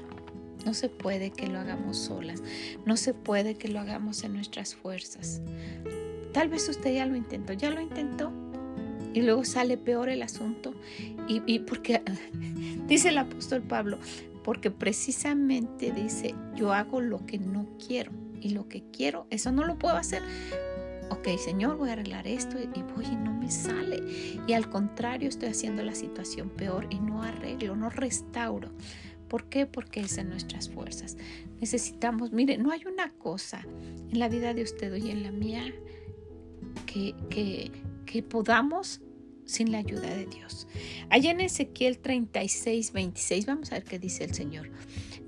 No 0.66 0.74
se 0.74 0.88
puede 0.88 1.32
que 1.32 1.48
lo 1.48 1.60
hagamos 1.60 1.98
solas, 1.98 2.42
no 2.86 2.96
se 2.96 3.14
puede 3.14 3.56
que 3.56 3.68
lo 3.68 3.82
hagamos 3.82 4.24
en 4.24 4.32
nuestras 4.32 4.74
fuerzas. 4.74 5.42
Tal 6.32 6.48
vez 6.48 6.70
usted 6.70 6.94
ya 6.94 7.06
lo 7.06 7.18
intentó, 7.18 7.52
ya 7.52 7.72
lo 7.72 7.82
intentó 7.82 8.32
y 9.14 9.22
luego 9.22 9.44
sale 9.44 9.78
peor 9.78 10.08
el 10.08 10.22
asunto. 10.22 10.74
Y, 11.28 11.42
y 11.46 11.60
porque, 11.60 12.02
dice 12.88 13.10
el 13.10 13.18
apóstol 13.18 13.64
Pablo, 13.64 14.00
porque 14.48 14.72
precisamente 14.72 15.92
dice, 15.92 16.34
yo 16.56 16.72
hago 16.72 17.02
lo 17.02 17.26
que 17.26 17.38
no 17.38 17.68
quiero 17.86 18.14
y 18.40 18.52
lo 18.52 18.70
que 18.70 18.82
quiero, 18.92 19.28
eso 19.30 19.52
no 19.52 19.66
lo 19.66 19.78
puedo 19.78 19.98
hacer. 19.98 20.24
Ok, 21.10 21.28
Señor, 21.38 21.76
voy 21.76 21.90
a 21.90 21.94
arreglar 21.94 22.26
esto 22.26 22.58
y 22.58 22.82
voy 22.96 23.04
y 23.12 23.16
no 23.18 23.34
me 23.34 23.52
sale. 23.52 24.02
Y 24.48 24.54
al 24.54 24.70
contrario, 24.70 25.28
estoy 25.28 25.50
haciendo 25.50 25.84
la 25.84 25.94
situación 25.94 26.50
peor 26.50 26.88
y 26.90 27.02
no 27.02 27.24
arreglo, 27.24 27.76
no 27.76 27.90
restauro. 27.90 28.70
¿Por 29.28 29.50
qué? 29.50 29.66
Porque 29.66 30.00
es 30.00 30.18
en 30.18 30.30
nuestras 30.30 30.70
fuerzas. 30.70 31.18
Necesitamos, 31.60 32.32
mire, 32.32 32.58
no 32.58 32.72
hay 32.72 32.86
una 32.86 33.12
cosa 33.16 33.68
en 34.10 34.18
la 34.18 34.30
vida 34.30 34.54
de 34.54 34.64
usted 34.64 34.96
y 34.96 35.12
en 35.12 35.24
la 35.24 35.32
mía 35.34 35.74
que, 36.86 37.14
que, 37.30 37.70
que 38.06 38.24
podamos 38.24 39.02
sin 39.48 39.72
la 39.72 39.80
ayuda 39.80 40.16
de 40.16 40.28
Dios. 40.28 40.68
Allá 41.10 41.32
en 41.32 41.42
Ezequiel 41.42 41.98
36, 41.98 42.94
26, 42.94 43.46
vamos 43.48 43.72
a 43.72 43.76
ver 43.76 43.84
qué 43.84 43.98
dice 43.98 44.26
el 44.26 44.36
Señor. 44.36 44.70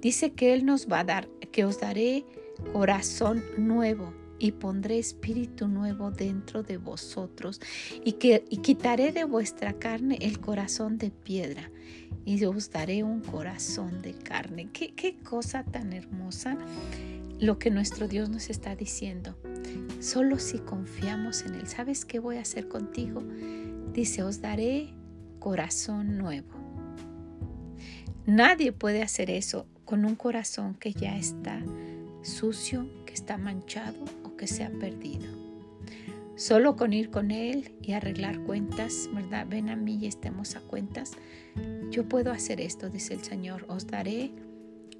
Dice 0.02 0.34
que 0.34 0.54
Él 0.54 0.66
nos 0.66 0.88
va 0.88 1.00
a 1.00 1.04
dar, 1.04 1.28
que 1.52 1.66
os 1.66 1.80
daré 1.80 2.26
corazón 2.72 3.44
nuevo 3.58 4.14
y 4.38 4.52
pondré 4.52 5.00
espíritu 5.00 5.68
nuevo 5.68 6.12
dentro 6.12 6.64
de 6.64 6.78
vosotros 6.78 7.60
y 8.06 8.14
que 8.14 8.46
y 8.50 8.58
quitaré 8.58 9.12
de 9.12 9.24
vuestra 9.24 9.74
carne 9.74 10.18
el 10.22 10.40
corazón 10.40 10.98
de 10.98 11.12
piedra 11.12 11.72
y 12.26 12.44
os 12.46 12.70
daré 12.70 13.04
un 13.04 13.22
corazón 13.22 14.02
de 14.02 14.14
carne. 14.14 14.70
¿Qué, 14.72 14.94
qué 14.94 15.18
cosa 15.18 15.64
tan 15.64 15.94
hermosa 15.94 16.58
lo 17.40 17.58
que 17.58 17.72
nuestro 17.72 18.08
Dios 18.08 18.30
nos 18.30 18.50
está 18.50 18.76
diciendo. 18.76 19.36
Solo 20.00 20.40
si 20.40 20.60
confiamos 20.60 21.44
en 21.44 21.56
Él. 21.56 21.68
¿Sabes 21.68 22.06
qué 22.06 22.20
voy 22.20 22.38
a 22.38 22.42
hacer 22.42 22.68
contigo? 22.68 23.24
Dice, 24.00 24.24
os 24.24 24.40
daré 24.40 24.94
corazón 25.40 26.18
nuevo. 26.18 26.48
Nadie 28.26 28.72
puede 28.72 29.04
hacer 29.04 29.30
eso 29.30 29.68
con 29.84 30.06
un 30.06 30.16
corazón 30.16 30.74
que 30.76 30.94
ya 30.94 31.18
está 31.18 31.62
sucio, 32.22 32.88
que 33.06 33.14
está 33.14 33.38
manchado 33.38 34.06
o 34.24 34.38
que 34.38 34.48
se 34.48 34.64
ha 34.64 34.70
perdido. 34.70 35.28
Solo 36.38 36.78
con 36.78 36.94
ir 36.94 37.10
con 37.10 37.30
Él 37.30 37.74
y 37.82 37.92
arreglar 37.92 38.40
cuentas, 38.46 39.10
¿verdad? 39.14 39.46
Ven 39.50 39.68
a 39.68 39.76
mí 39.76 40.00
y 40.02 40.06
estemos 40.06 40.56
a 40.56 40.62
cuentas. 40.62 41.12
Yo 41.92 42.08
puedo 42.08 42.32
hacer 42.32 42.62
esto, 42.62 42.90
dice 42.90 43.16
el 43.16 43.24
Señor. 43.26 43.66
Os 43.68 43.86
daré 43.86 44.32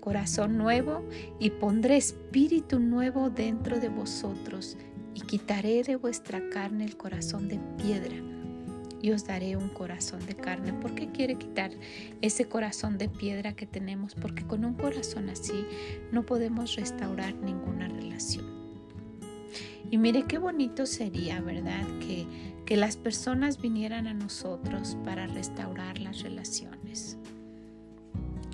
corazón 0.02 0.58
nuevo 0.58 1.08
y 1.40 1.52
pondré 1.52 1.96
espíritu 1.96 2.80
nuevo 2.80 3.30
dentro 3.30 3.80
de 3.80 3.88
vosotros 3.88 4.76
y 5.14 5.22
quitaré 5.22 5.84
de 5.84 5.96
vuestra 5.96 6.50
carne 6.50 6.84
el 6.84 6.98
corazón 6.98 7.48
de 7.48 7.62
piedra 7.78 8.18
y 9.02 9.12
os 9.12 9.26
daré 9.26 9.56
un 9.56 9.70
corazón 9.70 10.26
de 10.26 10.36
carne. 10.36 10.74
¿Por 10.74 10.96
qué 10.96 11.12
quiere 11.12 11.36
quitar 11.36 11.72
ese 12.22 12.46
corazón 12.46 12.98
de 12.98 13.10
piedra 13.10 13.56
que 13.56 13.66
tenemos? 13.66 14.16
Porque 14.16 14.46
con 14.46 14.66
un 14.66 14.74
corazón 14.74 15.30
así 15.30 15.66
no 16.12 16.26
podemos 16.26 16.76
restaurar 16.76 17.36
ninguna 17.36 17.88
relación. 17.88 18.46
Y 19.92 19.98
mire 19.98 20.26
qué 20.28 20.38
bonito 20.38 20.86
sería, 20.86 21.42
¿verdad? 21.42 21.86
Que, 22.00 22.28
que 22.66 22.78
las 22.78 22.98
personas 22.98 23.60
vinieran 23.60 24.08
a 24.08 24.14
nosotros 24.14 24.98
para 25.04 25.26
restaurar 25.28 26.00
las 26.00 26.22
relaciones. 26.22 27.18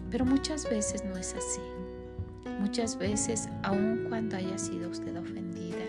Pero 0.09 0.25
muchas 0.25 0.69
veces 0.69 1.03
no 1.03 1.17
es 1.17 1.33
así. 1.33 1.61
Muchas 2.61 2.97
veces, 2.97 3.49
aun 3.63 4.05
cuando 4.07 4.37
haya 4.37 4.57
sido 4.57 4.89
usted 4.89 5.17
ofendida, 5.17 5.83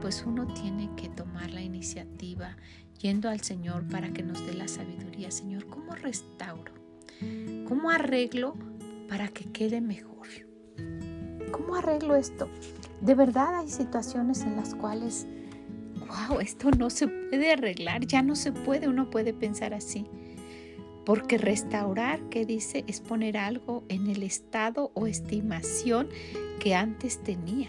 pues 0.00 0.24
uno 0.26 0.46
tiene 0.54 0.88
que 0.96 1.08
tomar 1.10 1.50
la 1.50 1.60
iniciativa 1.60 2.56
yendo 2.98 3.28
al 3.28 3.40
Señor 3.40 3.86
para 3.88 4.12
que 4.12 4.22
nos 4.22 4.44
dé 4.46 4.54
la 4.54 4.68
sabiduría. 4.68 5.30
Señor, 5.30 5.66
¿cómo 5.66 5.94
restauro? 5.94 6.72
¿Cómo 7.66 7.90
arreglo 7.90 8.54
para 9.08 9.28
que 9.28 9.44
quede 9.52 9.80
mejor? 9.80 10.28
¿Cómo 11.50 11.76
arreglo 11.76 12.16
esto? 12.16 12.48
De 13.00 13.14
verdad 13.14 13.58
hay 13.58 13.68
situaciones 13.68 14.42
en 14.42 14.56
las 14.56 14.74
cuales, 14.74 15.26
wow, 16.00 16.40
esto 16.40 16.70
no 16.70 16.90
se 16.90 17.08
puede 17.08 17.52
arreglar, 17.52 18.06
ya 18.06 18.22
no 18.22 18.36
se 18.36 18.52
puede, 18.52 18.88
uno 18.88 19.10
puede 19.10 19.32
pensar 19.32 19.74
así. 19.74 20.06
Porque 21.04 21.38
restaurar, 21.38 22.20
que 22.30 22.44
dice, 22.44 22.84
es 22.88 23.00
poner 23.00 23.36
algo 23.36 23.84
en 23.88 24.08
el 24.08 24.22
estado 24.24 24.90
o 24.94 25.06
estimación 25.06 26.08
que 26.58 26.74
antes 26.74 27.22
tenía. 27.22 27.68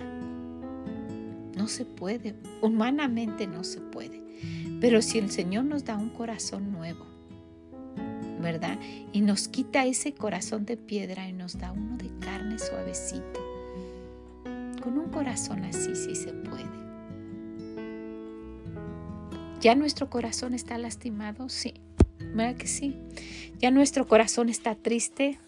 No 1.56 1.68
se 1.68 1.86
puede, 1.86 2.36
humanamente 2.62 3.46
no 3.46 3.64
se 3.64 3.80
puede. 3.80 4.27
Pero 4.80 5.02
si 5.02 5.18
el 5.18 5.32
Señor 5.32 5.66
nos 5.66 5.86
da 5.86 5.98
un 5.98 6.10
corazón 6.10 6.72
nuevo, 6.72 7.06
¿verdad? 8.42 8.78
Y 9.12 9.22
nos 9.22 9.48
quita 9.48 9.86
ese 9.86 10.14
corazón 10.14 10.66
de 10.66 10.78
piedra 10.78 11.28
y 11.28 11.34
nos 11.34 11.58
da 11.58 11.72
uno 11.72 11.98
de 11.98 12.10
carne 12.20 12.60
suavecito. 12.60 13.40
Con 14.82 14.98
un 14.98 15.10
corazón 15.10 15.64
así 15.66 15.96
sí 15.96 16.16
se 16.16 16.32
puede. 16.34 16.66
¿Ya 19.60 19.76
nuestro 19.76 20.10
corazón 20.10 20.54
está 20.54 20.78
lastimado? 20.78 21.50
Sí. 21.50 21.74
¿Verdad 22.36 22.56
que 22.56 22.68
sí? 22.68 22.96
¿Ya 23.60 23.72
nuestro 23.72 24.08
corazón 24.08 24.50
está 24.50 24.76
triste? 24.76 25.40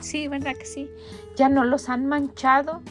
Sí, 0.00 0.28
¿verdad 0.28 0.56
que 0.56 0.64
sí? 0.64 0.88
¿Ya 1.36 1.48
no 1.48 1.64
los 1.64 1.88
han 1.88 2.06
manchado? 2.06 2.82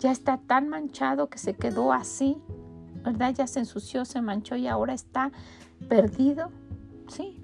Ya 0.00 0.10
está 0.10 0.38
tan 0.38 0.68
manchado 0.68 1.28
que 1.28 1.38
se 1.38 1.54
quedó 1.54 1.92
así, 1.92 2.36
¿verdad? 3.02 3.34
Ya 3.36 3.46
se 3.46 3.60
ensució, 3.60 4.04
se 4.04 4.20
manchó 4.20 4.56
y 4.56 4.66
ahora 4.66 4.94
está 4.94 5.32
perdido. 5.88 6.50
Sí. 7.08 7.36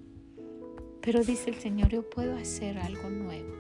Pero 1.03 1.23
dice 1.23 1.51
el 1.51 1.57
Señor, 1.57 1.89
yo 1.89 2.09
puedo 2.09 2.37
hacer 2.37 2.79
algo 2.79 3.09
nuevo, 3.09 3.55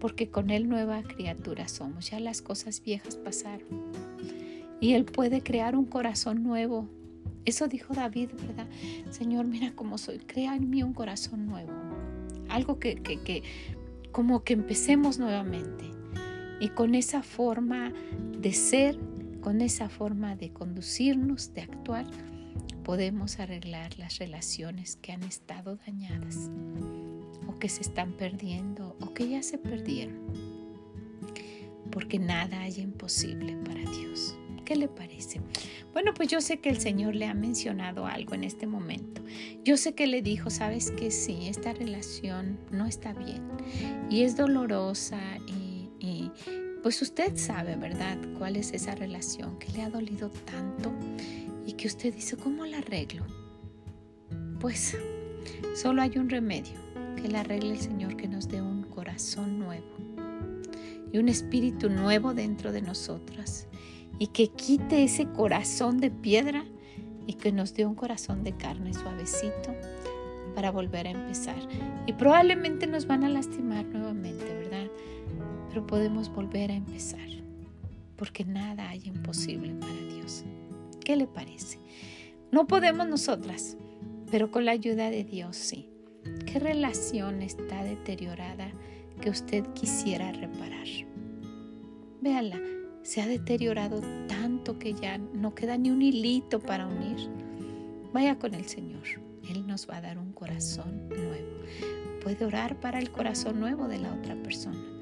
porque 0.00 0.30
con 0.30 0.50
Él 0.50 0.68
nueva 0.68 1.02
criatura 1.02 1.68
somos. 1.68 2.10
Ya 2.10 2.20
las 2.20 2.42
cosas 2.42 2.82
viejas 2.82 3.16
pasaron. 3.16 3.68
Y 4.80 4.94
Él 4.94 5.04
puede 5.04 5.42
crear 5.42 5.76
un 5.76 5.86
corazón 5.86 6.42
nuevo 6.42 6.88
eso 7.44 7.68
dijo 7.68 7.92
David, 7.92 8.30
¿verdad? 8.40 8.66
Señor, 9.10 9.46
mira 9.46 9.72
cómo 9.74 9.98
soy, 9.98 10.18
crea 10.18 10.56
en 10.56 10.70
mí 10.70 10.82
un 10.82 10.94
corazón 10.94 11.46
nuevo. 11.46 11.72
Algo 12.48 12.78
que, 12.78 12.96
que, 12.96 13.20
que 13.20 13.42
como 14.12 14.44
que 14.44 14.54
empecemos 14.54 15.18
nuevamente. 15.18 15.84
Y 16.60 16.68
con 16.68 16.94
esa 16.94 17.22
forma 17.22 17.92
de 18.40 18.52
ser, 18.52 18.98
con 19.44 19.60
esa 19.60 19.90
forma 19.90 20.36
de 20.36 20.54
conducirnos, 20.54 21.52
de 21.52 21.60
actuar, 21.60 22.06
podemos 22.82 23.38
arreglar 23.40 23.98
las 23.98 24.16
relaciones 24.16 24.96
que 24.96 25.12
han 25.12 25.22
estado 25.22 25.76
dañadas 25.76 26.50
o 27.46 27.58
que 27.58 27.68
se 27.68 27.82
están 27.82 28.12
perdiendo 28.12 28.96
o 29.02 29.12
que 29.12 29.28
ya 29.28 29.42
se 29.42 29.58
perdieron. 29.58 30.16
Porque 31.92 32.18
nada 32.18 32.58
hay 32.60 32.80
imposible 32.80 33.54
para 33.66 33.82
Dios. 33.82 34.34
¿Qué 34.64 34.76
le 34.76 34.88
parece? 34.88 35.42
Bueno, 35.92 36.14
pues 36.14 36.30
yo 36.30 36.40
sé 36.40 36.60
que 36.60 36.70
el 36.70 36.80
Señor 36.80 37.14
le 37.14 37.26
ha 37.26 37.34
mencionado 37.34 38.06
algo 38.06 38.34
en 38.34 38.44
este 38.44 38.66
momento. 38.66 39.20
Yo 39.62 39.76
sé 39.76 39.94
que 39.94 40.06
le 40.06 40.22
dijo, 40.22 40.48
sabes 40.48 40.90
que 40.90 41.10
sí, 41.10 41.48
esta 41.48 41.74
relación 41.74 42.58
no 42.70 42.86
está 42.86 43.12
bien 43.12 43.42
y 44.08 44.22
es 44.22 44.38
dolorosa 44.38 45.20
pues 46.84 47.00
usted 47.00 47.34
sabe, 47.38 47.76
¿verdad? 47.76 48.18
¿Cuál 48.36 48.56
es 48.56 48.74
esa 48.74 48.94
relación 48.94 49.58
que 49.58 49.72
le 49.72 49.80
ha 49.80 49.88
dolido 49.88 50.28
tanto 50.28 50.92
y 51.64 51.72
que 51.72 51.86
usted 51.86 52.14
dice, 52.14 52.36
¿cómo 52.36 52.66
la 52.66 52.76
arreglo? 52.76 53.24
Pues 54.60 54.94
solo 55.74 56.02
hay 56.02 56.18
un 56.18 56.28
remedio, 56.28 56.78
que 57.16 57.28
la 57.28 57.40
arregle 57.40 57.70
el 57.70 57.80
Señor, 57.80 58.18
que 58.18 58.28
nos 58.28 58.48
dé 58.48 58.60
un 58.60 58.82
corazón 58.82 59.60
nuevo 59.60 59.96
y 61.10 61.16
un 61.16 61.30
espíritu 61.30 61.88
nuevo 61.88 62.34
dentro 62.34 62.70
de 62.70 62.82
nosotras 62.82 63.66
y 64.18 64.26
que 64.26 64.48
quite 64.48 65.04
ese 65.04 65.24
corazón 65.24 65.96
de 66.00 66.10
piedra 66.10 66.66
y 67.26 67.32
que 67.32 67.50
nos 67.50 67.72
dé 67.72 67.86
un 67.86 67.94
corazón 67.94 68.44
de 68.44 68.58
carne 68.58 68.92
suavecito 68.92 69.74
para 70.54 70.70
volver 70.70 71.06
a 71.06 71.12
empezar. 71.12 71.56
Y 72.04 72.12
probablemente 72.12 72.86
nos 72.86 73.06
van 73.06 73.24
a 73.24 73.30
lastimar 73.30 73.86
nuevamente, 73.86 74.44
¿verdad? 74.44 74.90
Pero 75.68 75.86
podemos 75.86 76.28
volver 76.32 76.70
a 76.70 76.74
empezar, 76.74 77.28
porque 78.16 78.44
nada 78.44 78.88
hay 78.88 79.02
imposible 79.04 79.74
para 79.74 80.14
Dios. 80.14 80.44
¿Qué 81.04 81.16
le 81.16 81.26
parece? 81.26 81.78
No 82.52 82.66
podemos 82.66 83.08
nosotras, 83.08 83.76
pero 84.30 84.50
con 84.50 84.64
la 84.64 84.72
ayuda 84.72 85.10
de 85.10 85.24
Dios 85.24 85.56
sí. 85.56 85.88
¿Qué 86.46 86.58
relación 86.58 87.42
está 87.42 87.82
deteriorada 87.84 88.70
que 89.20 89.30
usted 89.30 89.64
quisiera 89.74 90.32
reparar? 90.32 90.86
Véala 92.20 92.58
se 93.04 93.20
ha 93.20 93.26
deteriorado 93.26 94.00
tanto 94.26 94.78
que 94.78 94.94
ya 94.94 95.18
no 95.18 95.54
queda 95.54 95.76
ni 95.76 95.90
un 95.90 96.00
hilito 96.00 96.58
para 96.58 96.86
unir, 96.86 97.28
vaya 98.14 98.38
con 98.38 98.54
el 98.54 98.64
Señor 98.64 99.02
Él 99.48 99.66
nos 99.66 99.88
va 99.88 99.98
a 99.98 100.00
dar 100.00 100.18
un 100.18 100.32
corazón 100.32 101.08
nuevo. 101.10 101.60
Puede 102.22 102.46
orar 102.46 102.80
para 102.80 102.98
el 102.98 103.10
corazón 103.10 103.60
nuevo 103.60 103.88
de 103.88 103.98
la 103.98 104.14
otra 104.14 104.34
persona. 104.36 104.93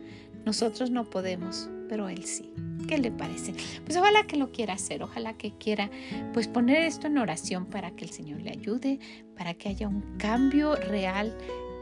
Nosotros 0.44 0.90
no 0.90 1.08
podemos, 1.08 1.68
pero 1.88 2.08
Él 2.08 2.24
sí. 2.24 2.52
¿Qué 2.88 2.98
le 2.98 3.10
parece? 3.10 3.54
Pues 3.84 3.96
ojalá 3.96 4.26
que 4.26 4.36
lo 4.36 4.50
quiera 4.50 4.74
hacer, 4.74 5.02
ojalá 5.02 5.34
que 5.34 5.52
quiera 5.52 5.90
pues 6.32 6.48
poner 6.48 6.82
esto 6.82 7.06
en 7.06 7.18
oración 7.18 7.66
para 7.66 7.92
que 7.92 8.04
el 8.04 8.10
Señor 8.10 8.42
le 8.42 8.50
ayude, 8.50 8.98
para 9.36 9.54
que 9.54 9.68
haya 9.68 9.88
un 9.88 10.02
cambio 10.18 10.74
real 10.74 11.36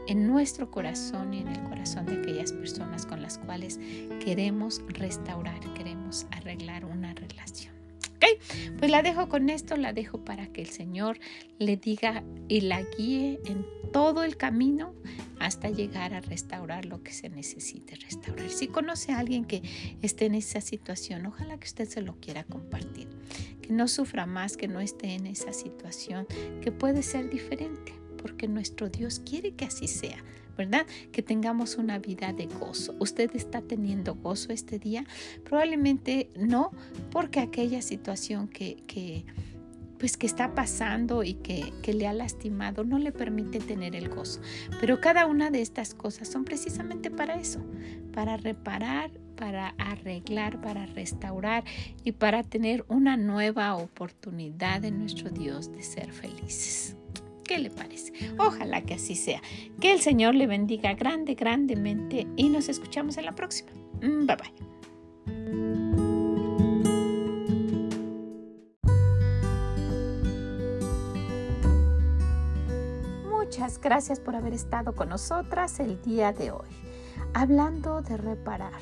en 0.07 0.27
nuestro 0.27 0.69
corazón 0.69 1.33
y 1.33 1.39
en 1.39 1.47
el 1.47 1.63
corazón 1.63 2.05
de 2.05 2.17
aquellas 2.17 2.51
personas 2.51 3.05
con 3.05 3.21
las 3.21 3.37
cuales 3.37 3.79
queremos 4.23 4.81
restaurar, 4.87 5.59
queremos 5.73 6.27
arreglar 6.31 6.85
una 6.85 7.13
relación. 7.13 7.73
¿Ok? 8.15 8.25
Pues 8.77 8.91
la 8.91 9.01
dejo 9.01 9.29
con 9.29 9.49
esto, 9.49 9.75
la 9.77 9.93
dejo 9.93 10.23
para 10.23 10.47
que 10.47 10.61
el 10.61 10.69
Señor 10.69 11.19
le 11.57 11.77
diga 11.77 12.23
y 12.47 12.61
la 12.61 12.83
guíe 12.83 13.39
en 13.45 13.65
todo 13.91 14.23
el 14.23 14.37
camino 14.37 14.93
hasta 15.45 15.69
llegar 15.69 16.13
a 16.13 16.21
restaurar 16.21 16.85
lo 16.85 17.03
que 17.03 17.11
se 17.11 17.29
necesite 17.29 17.95
restaurar. 17.95 18.49
Si 18.49 18.67
conoce 18.67 19.11
a 19.11 19.19
alguien 19.19 19.45
que 19.45 19.61
esté 20.01 20.25
en 20.25 20.35
esa 20.35 20.61
situación, 20.61 21.25
ojalá 21.25 21.57
que 21.57 21.67
usted 21.67 21.87
se 21.87 22.01
lo 22.01 22.15
quiera 22.19 22.43
compartir, 22.43 23.07
que 23.61 23.73
no 23.73 23.87
sufra 23.87 24.25
más, 24.25 24.57
que 24.57 24.67
no 24.67 24.79
esté 24.79 25.15
en 25.15 25.25
esa 25.27 25.53
situación, 25.53 26.27
que 26.61 26.71
puede 26.71 27.03
ser 27.03 27.29
diferente, 27.29 27.93
porque 28.21 28.47
nuestro 28.47 28.89
Dios 28.89 29.19
quiere 29.19 29.51
que 29.51 29.65
así 29.65 29.87
sea. 29.87 30.23
¿verdad? 30.57 30.85
Que 31.11 31.23
tengamos 31.23 31.77
una 31.77 31.97
vida 31.97 32.33
de 32.33 32.45
gozo. 32.45 32.93
¿Usted 32.99 33.31
está 33.35 33.61
teniendo 33.61 34.13
gozo 34.15 34.51
este 34.51 34.77
día? 34.77 35.05
Probablemente 35.43 36.29
no, 36.35 36.71
porque 37.09 37.39
aquella 37.39 37.81
situación 37.81 38.47
que, 38.47 38.75
que 38.85 39.25
pues 40.01 40.17
que 40.17 40.25
está 40.25 40.55
pasando 40.55 41.23
y 41.23 41.35
que, 41.35 41.71
que, 41.83 41.93
le 41.93 42.07
ha 42.07 42.13
lastimado 42.13 42.83
no 42.83 42.97
le 42.97 43.11
permite 43.11 43.59
tener 43.59 43.95
el 43.95 44.09
gozo. 44.09 44.41
Pero 44.79 44.99
cada 44.99 45.27
una 45.27 45.51
de 45.51 45.61
estas 45.61 45.93
cosas 45.93 46.27
son 46.27 46.43
precisamente 46.43 47.11
para 47.11 47.35
eso, 47.35 47.63
para 48.11 48.35
reparar, 48.35 49.11
para 49.35 49.75
arreglar, 49.77 50.59
para 50.59 50.87
restaurar 50.87 51.63
y 52.03 52.13
para 52.13 52.41
tener 52.41 52.83
una 52.87 53.15
nueva 53.15 53.75
oportunidad 53.75 54.83
en 54.85 54.97
nuestro 54.97 55.29
Dios 55.29 55.71
de 55.71 55.83
ser 55.83 56.11
felices. 56.11 56.95
¿Qué 57.43 57.59
le 57.59 57.69
parece? 57.69 58.11
Ojalá 58.39 58.81
que 58.81 58.95
así 58.95 59.13
sea. 59.13 59.39
Que 59.79 59.93
el 59.93 59.99
Señor 59.99 60.33
le 60.33 60.47
bendiga 60.47 60.95
grande, 60.95 61.35
grandemente 61.35 62.25
y 62.37 62.49
nos 62.49 62.69
escuchamos 62.69 63.19
en 63.19 63.25
la 63.25 63.35
próxima. 63.35 63.69
Mm, 64.01 64.25
bye 64.25 64.35
bye. 64.35 65.90
Muchas 73.51 73.81
gracias 73.81 74.21
por 74.21 74.33
haber 74.37 74.53
estado 74.53 74.95
con 74.95 75.09
nosotras 75.09 75.81
el 75.81 76.01
día 76.01 76.31
de 76.31 76.51
hoy, 76.51 76.69
hablando 77.33 78.01
de 78.01 78.15
reparar. 78.15 78.79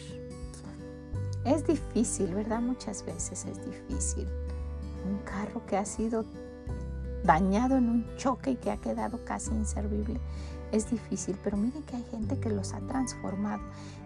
Es 1.44 1.66
difícil, 1.66 2.36
¿verdad? 2.36 2.62
Muchas 2.62 3.04
veces 3.04 3.46
es 3.46 3.66
difícil. 3.66 4.28
Un 5.10 5.18
carro 5.26 5.66
que 5.66 5.76
ha 5.76 5.86
sido 5.86 6.24
dañado 7.24 7.78
en 7.78 7.90
un 7.90 8.16
choque 8.18 8.52
y 8.52 8.56
que 8.58 8.70
ha 8.70 8.78
quedado 8.78 9.26
casi 9.26 9.50
inservible 9.56 10.20
es 10.72 10.90
difícil, 10.90 11.38
pero 11.44 11.58
miren 11.58 11.84
que 11.84 11.96
hay 11.96 12.04
gente 12.12 12.40
que 12.40 12.50
los 12.50 12.74
ha 12.74 12.80
transformado 12.82 13.62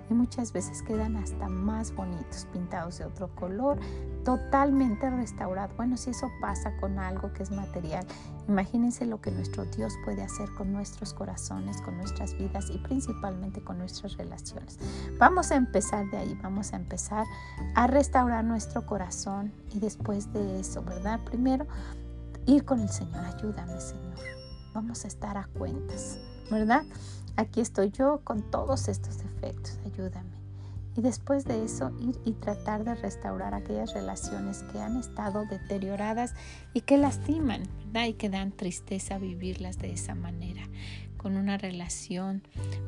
y 0.10 0.14
muchas 0.14 0.52
veces 0.52 0.82
quedan 0.82 1.16
hasta 1.16 1.48
más 1.48 1.94
bonitos, 1.96 2.48
pintados 2.52 2.98
de 2.98 3.06
otro 3.06 3.34
color, 3.36 3.80
totalmente 4.26 5.10
restaurados. 5.10 5.76
Bueno, 5.78 5.98
si 5.98 6.12
eso 6.12 6.30
pasa 6.42 6.76
con 6.78 7.00
algo 7.00 7.32
que 7.34 7.44
es 7.44 7.52
material, 7.52 8.06
imagínense 8.48 9.06
lo 9.06 9.22
que 9.22 9.32
nuestro 9.32 9.66
Dios 9.66 9.94
puede 10.04 10.22
hacer 10.22 10.50
con 10.56 10.72
nuestros 10.74 11.14
corazones, 11.14 11.82
con 11.82 11.98
nuestras 11.98 12.38
vidas 12.38 12.70
y 12.70 12.78
principalmente 12.80 13.62
con 13.62 13.78
nuestras 13.78 14.18
relaciones. 14.18 14.78
Vamos 15.20 15.52
a 15.52 15.56
empezar 15.56 16.10
de 16.10 16.18
ahí, 16.18 16.40
vamos 16.42 16.74
a 16.74 16.78
empezar 16.78 17.26
a 17.76 17.88
restaurar 17.88 18.44
nuestro 18.44 18.86
corazón 18.86 19.54
y 19.74 19.80
después 19.80 20.32
de 20.34 20.60
eso, 20.60 20.84
¿verdad? 20.84 21.20
Primero, 21.24 21.66
ir 22.46 22.66
con 22.66 22.82
el 22.82 22.90
Señor, 22.90 23.24
ayúdame 23.26 23.80
Señor. 23.80 24.04
Vamos 24.74 25.06
a 25.06 25.08
estar 25.08 25.38
a 25.38 25.48
cuentas. 25.58 26.20
¿Verdad? 26.54 26.84
Aquí 27.36 27.62
estoy 27.62 27.92
yo 27.92 28.22
con 28.24 28.44
todos 28.52 28.88
estos 28.88 29.18
defectos, 29.18 29.80
ayúdame. 29.86 30.32
Y 30.96 31.02
después 31.02 31.46
de 31.46 31.66
eso 31.66 31.92
ir 32.00 32.20
y 32.24 32.34
tratar 32.34 32.84
de 32.84 32.94
restaurar 32.94 33.56
aquellas 33.56 33.94
relaciones 33.94 34.64
que 34.72 34.80
han 34.80 34.98
estado 34.98 35.46
deterioradas 35.46 36.36
y 36.76 36.82
que 36.82 36.98
lastiman, 36.98 37.64
¿verdad? 37.86 38.06
Y 38.06 38.14
que 38.14 38.30
dan 38.30 38.52
tristeza 38.52 39.18
vivirlas 39.18 39.80
de 39.80 39.92
esa 39.92 40.14
manera, 40.14 40.62
con 41.18 41.36
una 41.36 41.58
relación 41.58 42.44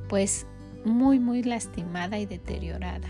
pues 0.08 0.46
muy, 0.86 1.20
muy 1.20 1.42
lastimada 1.42 2.20
y 2.20 2.28
deteriorada. 2.28 3.08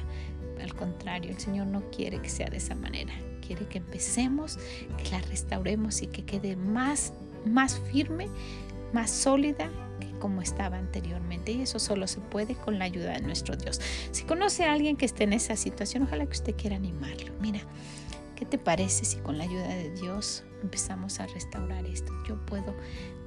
Al 0.61 0.73
contrario, 0.73 1.31
el 1.31 1.39
Señor 1.39 1.67
no 1.67 1.81
quiere 1.91 2.21
que 2.21 2.29
sea 2.29 2.49
de 2.49 2.57
esa 2.57 2.75
manera. 2.75 3.13
Quiere 3.45 3.67
que 3.67 3.79
empecemos, 3.79 4.57
que 4.97 5.11
la 5.11 5.19
restauremos 5.19 6.01
y 6.01 6.07
que 6.07 6.23
quede 6.23 6.55
más, 6.55 7.11
más 7.45 7.77
firme, 7.91 8.29
más 8.93 9.11
sólida 9.11 9.69
como 10.25 10.41
estaba 10.41 10.79
anteriormente 10.79 11.51
y 11.51 11.61
eso 11.61 11.77
solo 11.77 12.07
se 12.07 12.19
puede 12.19 12.55
con 12.55 12.79
la 12.79 12.85
ayuda 12.85 13.11
de 13.11 13.21
nuestro 13.21 13.55
Dios. 13.55 13.79
Si 14.09 14.23
conoce 14.23 14.65
a 14.65 14.73
alguien 14.73 14.97
que 14.97 15.05
esté 15.05 15.25
en 15.25 15.33
esa 15.33 15.55
situación, 15.55 16.01
ojalá 16.01 16.25
que 16.25 16.31
usted 16.31 16.55
quiera 16.55 16.77
animarlo. 16.77 17.31
Mira, 17.39 17.59
¿qué 18.35 18.43
te 18.43 18.57
parece 18.57 19.05
si 19.05 19.17
con 19.17 19.37
la 19.37 19.43
ayuda 19.43 19.67
de 19.67 19.91
Dios 19.91 20.43
empezamos 20.63 21.19
a 21.19 21.27
restaurar 21.27 21.85
esto? 21.85 22.11
Yo 22.27 22.43
puedo 22.47 22.73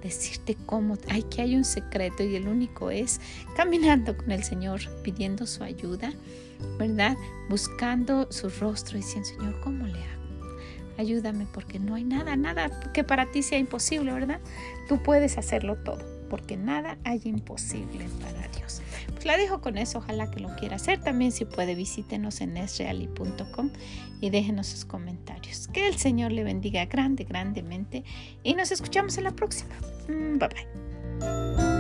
decirte 0.03 0.57
cómo, 0.67 0.99
hay 1.09 1.23
que 1.23 1.41
hay 1.41 1.55
un 1.55 1.65
secreto 1.65 2.25
y 2.25 2.35
el 2.35 2.49
único 2.49 2.91
es 2.91 3.21
caminando 3.55 4.17
con 4.17 4.33
el 4.33 4.43
Señor, 4.43 4.81
pidiendo 5.05 5.47
su 5.47 5.63
ayuda, 5.63 6.13
¿verdad? 6.81 7.17
Buscando 7.49 8.27
su 8.33 8.49
rostro 8.49 8.99
y 8.99 9.03
diciendo, 9.03 9.29
Señor, 9.29 9.61
¿cómo 9.61 9.87
le 9.87 10.03
hago? 10.03 10.19
Ayúdame 10.97 11.47
porque 11.55 11.79
no 11.79 11.95
hay 11.95 12.03
nada, 12.03 12.35
nada 12.35 12.91
que 12.93 13.05
para 13.05 13.31
ti 13.31 13.45
sea 13.45 13.61
imposible, 13.61 14.13
¿verdad? 14.13 14.41
Tú 14.89 15.01
puedes 15.01 15.39
hacerlo 15.39 15.77
todo 15.77 16.18
porque 16.29 16.57
nada 16.57 16.99
hay 17.05 17.21
imposible 17.25 18.07
para 18.21 18.49
Dios. 18.49 18.83
Pues 19.13 19.25
la 19.25 19.37
dejo 19.37 19.61
con 19.61 19.79
eso, 19.79 19.99
ojalá 19.99 20.31
que 20.31 20.41
lo 20.41 20.55
quiera 20.57 20.77
hacer. 20.77 21.01
También 21.01 21.33
si 21.33 21.45
puede 21.45 21.75
visítenos 21.75 22.41
en 22.41 22.57
esreali.com 22.57 23.71
y 24.21 24.31
déjenos 24.31 24.67
sus 24.67 24.85
comentarios. 24.85 25.69
Que 25.69 25.89
el 25.89 25.97
Señor 25.97 26.33
le 26.33 26.45
bendiga 26.45 26.85
grande, 26.87 27.25
grandemente 27.25 28.05
y 28.43 28.55
nos 28.55 28.71
escuchamos 28.73 29.19
en 29.19 29.25
la 29.25 29.33
próxima. 29.33 29.75
Mm, 30.09 30.39
bye 30.39 30.49
bye. 30.49 31.78